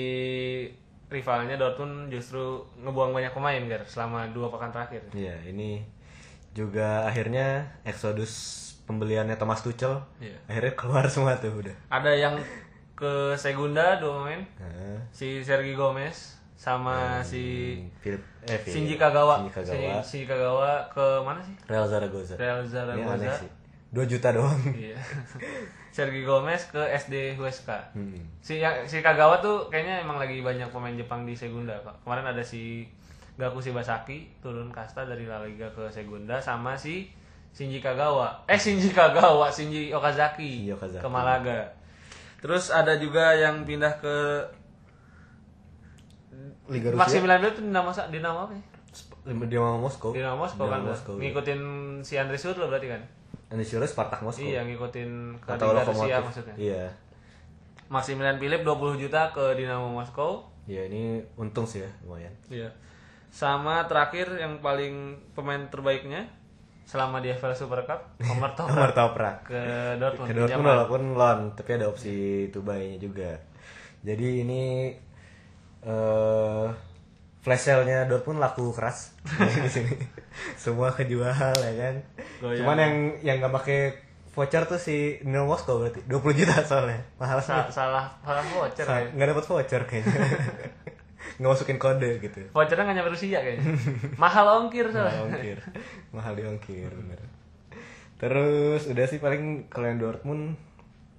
[1.10, 5.02] rivalnya Dortmund justru ngebuang banyak pemain gar selama dua pekan terakhir.
[5.10, 5.82] Iya, ini
[6.54, 10.38] juga akhirnya eksodus pembeliannya Thomas Tuchel Iya.
[10.50, 11.76] akhirnya keluar semua tuh udah.
[11.90, 12.36] Ada yang
[13.00, 18.76] ke Segunda dua pemain, Nah, si Sergi Gomez sama si Philip eh Philip.
[18.76, 19.40] Shinji Kagawa.
[19.40, 20.04] Shinji Kagawa.
[20.04, 21.56] Shinji Kagawa ke mana sih?
[21.72, 22.36] Real Zaragoza.
[22.36, 23.32] Real Zaragoza.
[23.90, 24.60] 2 juta doang.
[24.76, 25.00] Iya.
[25.96, 27.80] Sergi Gomez ke SD Huesca.
[27.96, 28.20] Hmm.
[28.44, 32.04] Si yang si Kagawa tuh kayaknya emang lagi banyak pemain Jepang di Segunda, Pak.
[32.06, 32.86] Kemarin ada si
[33.40, 37.08] Gaku Shibasaki turun kasta dari La Liga ke Segunda sama si
[37.56, 38.46] Shinji Kagawa.
[38.46, 41.02] Eh Shinji Kagawa, Shinji Okazaki, Shinji Okazaki.
[41.02, 41.79] ke Malaga.
[42.40, 44.16] Terus ada juga yang pindah ke
[46.70, 47.02] Liga Rusia.
[47.02, 48.64] Maximilian Bell itu Dinamo Dinamo apa ya?
[49.30, 50.12] Dinamo Moskow.
[50.16, 50.80] Dinamo Moskow kan.
[50.80, 51.14] Dinamo Moskow.
[51.18, 51.22] iya.
[51.30, 51.62] Ngikutin
[52.06, 53.02] si Andrei Surlo berarti kan?
[53.50, 54.46] Ini Sure Spartak Moskow.
[54.46, 56.56] Iya, ngikutin ke Atau Liga Rusia maksudnya.
[56.56, 56.86] Iya.
[57.90, 60.46] Maximilian Philip 20 juta ke Dinamo Moskow.
[60.70, 62.34] Iya, ini untung sih ya, lumayan.
[62.48, 62.70] Iya.
[63.34, 66.30] Sama terakhir yang paling pemain terbaiknya
[66.90, 69.38] selama di FL Super Cup, Omar Toprak Nomor Toprak.
[69.46, 69.62] ke
[69.96, 70.26] Dortmund.
[70.26, 72.16] Ke Dortmund walaupun loan, tapi ada opsi
[72.50, 73.38] Tubai-nya juga.
[74.02, 74.64] Jadi ini
[75.80, 76.66] eh
[77.40, 79.96] flash sale-nya Dortmund laku keras di sini.
[80.56, 81.96] Semua kejual ya kan.
[82.40, 82.58] Goyang.
[82.58, 83.80] Cuman yang yang nggak pakai
[84.30, 87.00] voucher tuh si Dinamo Moskow berarti 20 juta soalnya.
[87.16, 88.84] Mahal Sa- salah salah voucher.
[88.84, 89.08] ya.
[89.10, 90.16] Nggak dapat voucher kayaknya.
[91.40, 92.40] Nggak masukin kode gitu.
[92.56, 93.66] Vouchernya nggak nyampe Rusia kayaknya.
[94.16, 95.22] Mahal ongkir Mahal soalnya.
[95.28, 95.58] ongkir.
[96.16, 97.20] Mahal di ongkir bener.
[98.20, 100.60] Terus udah sih paling kalau yang Dortmund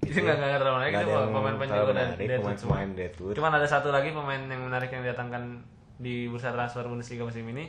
[0.00, 3.34] Itu nggak nggak terlalu menarik Nggak itu pemain-pemain juga dan Deadwood Deadwood.
[3.36, 5.60] Cuman ada satu lagi pemain yang menarik yang didatangkan
[6.00, 7.68] di bursa transfer Bundesliga musim ini.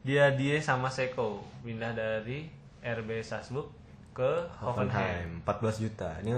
[0.00, 2.48] Dia dia sama Seko pindah dari
[2.80, 3.68] RB Salzburg
[4.16, 5.44] ke Hoffenheim.
[5.44, 6.08] Hoffenheim 14 juta.
[6.24, 6.30] Ini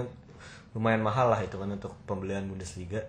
[0.75, 2.99] lumayan mahal lah itu kan untuk pembelian Bundesliga.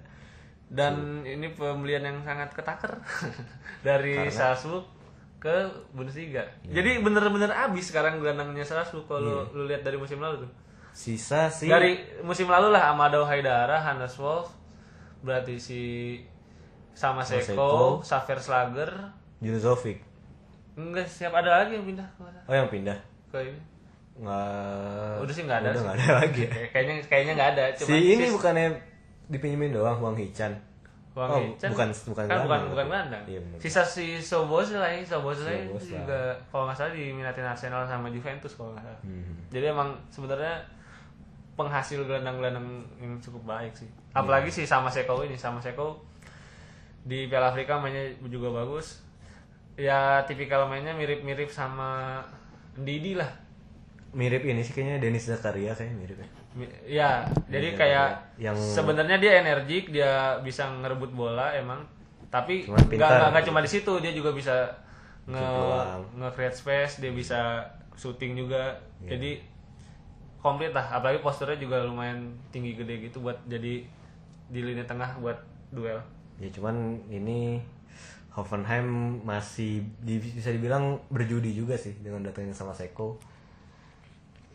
[0.70, 2.94] Dan ini pembelian yang sangat ketaker
[3.86, 4.86] dari Salzburg
[5.36, 5.50] ke
[5.90, 6.46] Bundesliga.
[6.62, 10.50] Jadi bener-bener abis sekarang gelandangnya Salzburg kalau lu lihat dari musim lalu tuh.
[10.90, 14.50] Sisa sih Dari musim lalu lah Amado Haidara, Hannes Wolf,
[15.20, 15.82] berarti si
[16.92, 17.98] sama Seko.
[18.00, 18.90] Safer Slager,
[19.40, 20.02] Juzovic.
[20.72, 22.40] enggak siap ada lagi yang pindah ke mana?
[22.44, 22.98] Oh yang pindah.
[23.28, 23.60] Ke ini.
[24.20, 26.40] Nggak Udah sih nggak ada Udah nggak ada lagi.
[26.40, 26.50] ya.
[26.50, 28.66] Kayak- Kayaknya kayaknya nggak ada, Si cuma ini bukannya
[29.30, 30.52] dipinjemin doang Wang Hichan.
[31.14, 31.70] Wang oh, Hichan.
[31.74, 33.22] bukan bukan kan bukan bukan gelandang.
[33.26, 33.40] Iya.
[33.62, 39.00] Sisa si Soboslai, Soboslai juga kalau nggak salah diminatin Arsenal sama Juventus kalau nggak salah.
[39.06, 39.34] Hmm.
[39.50, 40.58] Jadi emang sebenarnya
[41.54, 42.66] penghasil gelandang-gelandang
[42.98, 43.90] yang cukup baik sih.
[44.14, 46.02] Apalagi sih sama Seko ini, sama Seko
[47.06, 49.02] di Piala Afrika mainnya juga bagus.
[49.78, 52.20] Ya tipikal mainnya mirip-mirip sama
[52.76, 53.28] Didi lah.
[54.11, 56.28] Mirip ini sih kayaknya Denis Zakaria kayak mirip ya.
[56.82, 57.12] Ya,
[57.46, 58.08] jadi Iya, kayak
[58.42, 61.78] yang- sebenarnya dia energik, dia bisa ngerebut bola emang.
[62.26, 64.66] Tapi nggak nggak cuma di situ, dia juga bisa
[65.30, 65.46] nge
[66.18, 67.62] nge create space, dia bisa
[67.94, 68.74] shooting juga.
[68.98, 69.14] Iya.
[69.14, 69.30] Jadi
[70.42, 70.90] komplit lah.
[70.90, 73.86] Apalagi posturnya juga lumayan tinggi gede gitu buat jadi
[74.50, 75.38] di lini tengah buat
[75.70, 76.02] duel.
[76.42, 77.62] Ya cuman ini
[78.30, 83.18] Hoffenheim masih bisa dibilang berjudi juga sih dengan datangnya sama Seko.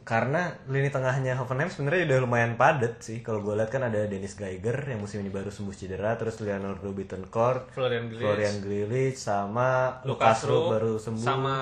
[0.06, 3.26] Karena lini tengahnya Hoffenheim sebenarnya udah lumayan padat sih.
[3.26, 6.94] Kalau gue lihat kan ada Dennis Geiger yang musim ini baru sembuh cedera, terus Leonardo
[6.94, 11.26] Bittencourt, Florian Grilis, Florian Grilic sama Ruh Ruh, baru sembuh.
[11.26, 11.56] sama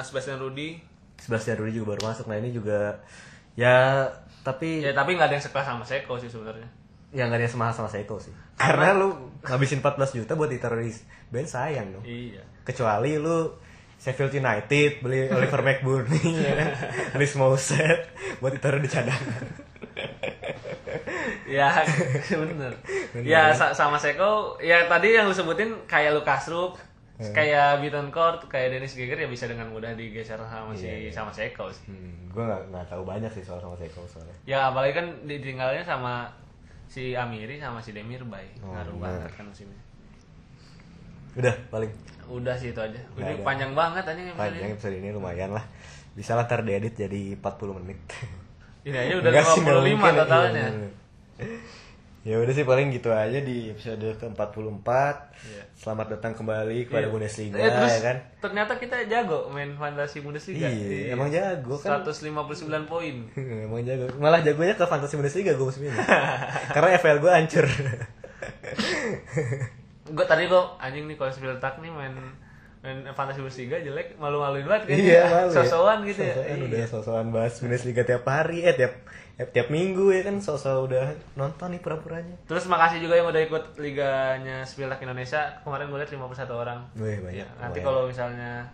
[0.00, 0.80] Sebastian Rudi.
[1.20, 2.24] Sebastian Rudi juga baru masuk.
[2.32, 3.04] Nah, ini juga
[3.52, 4.08] ya
[4.40, 6.80] tapi Ya tapi nggak ada yang sekelas sama Seko sih sebenarnya.
[7.10, 8.30] yang gak ada yang semahal sama Seiko sih.
[8.54, 10.94] Karena lu ngabisin 14 juta buat ditaruh di
[11.34, 12.06] band sayang dong.
[12.06, 12.38] Iya.
[12.62, 13.50] Kecuali lu
[14.00, 16.68] Sheffield United beli Oliver McBurney ya kan.
[17.14, 18.08] Lis Mouset
[18.40, 19.44] buat ditaruh di cadangan.
[21.46, 21.66] Ya,
[22.30, 22.70] bener.
[23.22, 26.78] Ya sa- sama Seko, ya tadi yang lu sebutin kayak Lukas Rup,
[27.18, 31.90] kayak Bittencourt, kayak Dennis Geiger ya bisa dengan mudah digeser sama si sama Seko sih.
[31.90, 34.34] Hmm, gue gak, gak tahu banyak sih soal sama Seiko soalnya.
[34.46, 36.30] Ya apalagi kan ditinggalnya sama
[36.86, 38.46] si Amiri sama si Demir Bay.
[38.62, 39.26] Oh, Ngaruh bener.
[39.26, 39.80] banget kan musimnya.
[41.34, 41.90] Udah paling
[42.30, 42.94] Udah sih itu aja.
[42.94, 43.42] Ada.
[43.42, 45.64] panjang banget episode panjang episode ini lumayan lah.
[46.10, 47.98] Bisa lah ntar diedit jadi 40 menit.
[48.80, 50.16] Ini aja udah Enggak sih, nggak 55 mungkin.
[50.16, 50.56] totalnya.
[50.56, 50.90] Iya, bener.
[52.20, 54.88] Ya udah sih paling gitu aja di episode ke-44.
[55.40, 55.62] Iya.
[55.72, 57.10] Selamat datang kembali kepada Iya.
[57.10, 58.16] Bundesliga Eh, terus ya kan.
[58.38, 60.66] ternyata kita jago main fantasi Bundesliga.
[60.66, 62.04] Iya, emang jago kan.
[62.04, 63.26] 159 poin.
[63.64, 64.04] Emang jago.
[64.16, 65.96] Malah jagonya ke Fantasy Bundesliga gue musim ini.
[66.70, 67.66] Karena FL gue hancur.
[70.10, 72.14] gue tadi gue anjing nih kalau Spiltak nih main
[72.80, 75.46] main fantasi Bundesliga jelek malu-maluin banget kan iya, malu.
[75.46, 75.54] ya.
[75.54, 76.64] sosokan gitu ya Sosokan Iya.
[76.66, 78.94] udah sosokan bahas Bundesliga tiap hari eh tiap
[79.36, 81.04] tiap, tiap minggu ya kan sosok udah
[81.34, 82.36] nonton nih pura-puranya.
[82.44, 87.16] terus makasih juga yang udah ikut liganya Spiltak Indonesia kemarin gue lihat 51 orang Wih,
[87.18, 87.36] banyak.
[87.36, 88.64] Ya, nanti kalau misalnya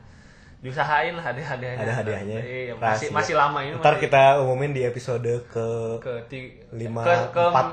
[0.57, 2.39] diusahain lah hadiah-hadiahnya ada hadiahnya.
[2.41, 5.67] iya, masih masih lama ini Ntar masih kita umumin di episode ke
[6.01, 7.67] ke ti- lima, ke, ke empat.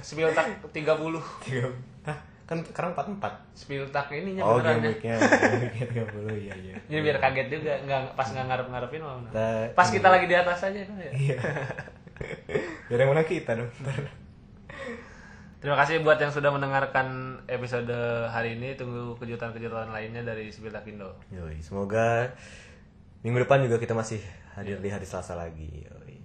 [0.00, 1.70] Spiltak 30 Hah,
[2.46, 3.18] kan sekarang 44.
[3.52, 5.16] Spiltak ininya Oh, beneran game ya week-nya.
[5.18, 6.74] Game week-nya 30 iya iya.
[6.86, 9.30] Ini biar kaget juga, nggak pas nggak ngarep-ngarepin malah bener.
[9.34, 11.10] Kita- Pas kita lagi di atas aja kan ya.
[11.12, 11.38] Iya.
[12.86, 13.70] Biar yang menang kita dong.
[15.56, 17.06] Terima kasih buat yang sudah mendengarkan
[17.44, 17.90] episode
[18.28, 18.72] hari ini.
[18.72, 21.18] Tunggu kejutan-kejutan lainnya dari Spiltak Indo.
[21.28, 22.30] Yoi, semoga
[23.20, 24.22] minggu depan juga kita masih
[24.54, 25.82] hadir di hari Selasa lagi.
[25.82, 26.22] Yoi.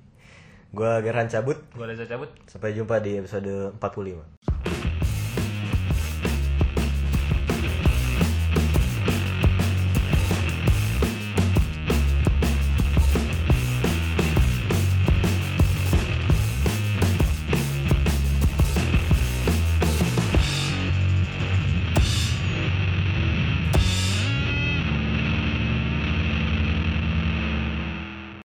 [0.69, 1.57] Gua Gerhan cabut.
[1.73, 2.29] Gua Reza cabut.
[2.45, 4.60] Sampai jumpa di episode 45.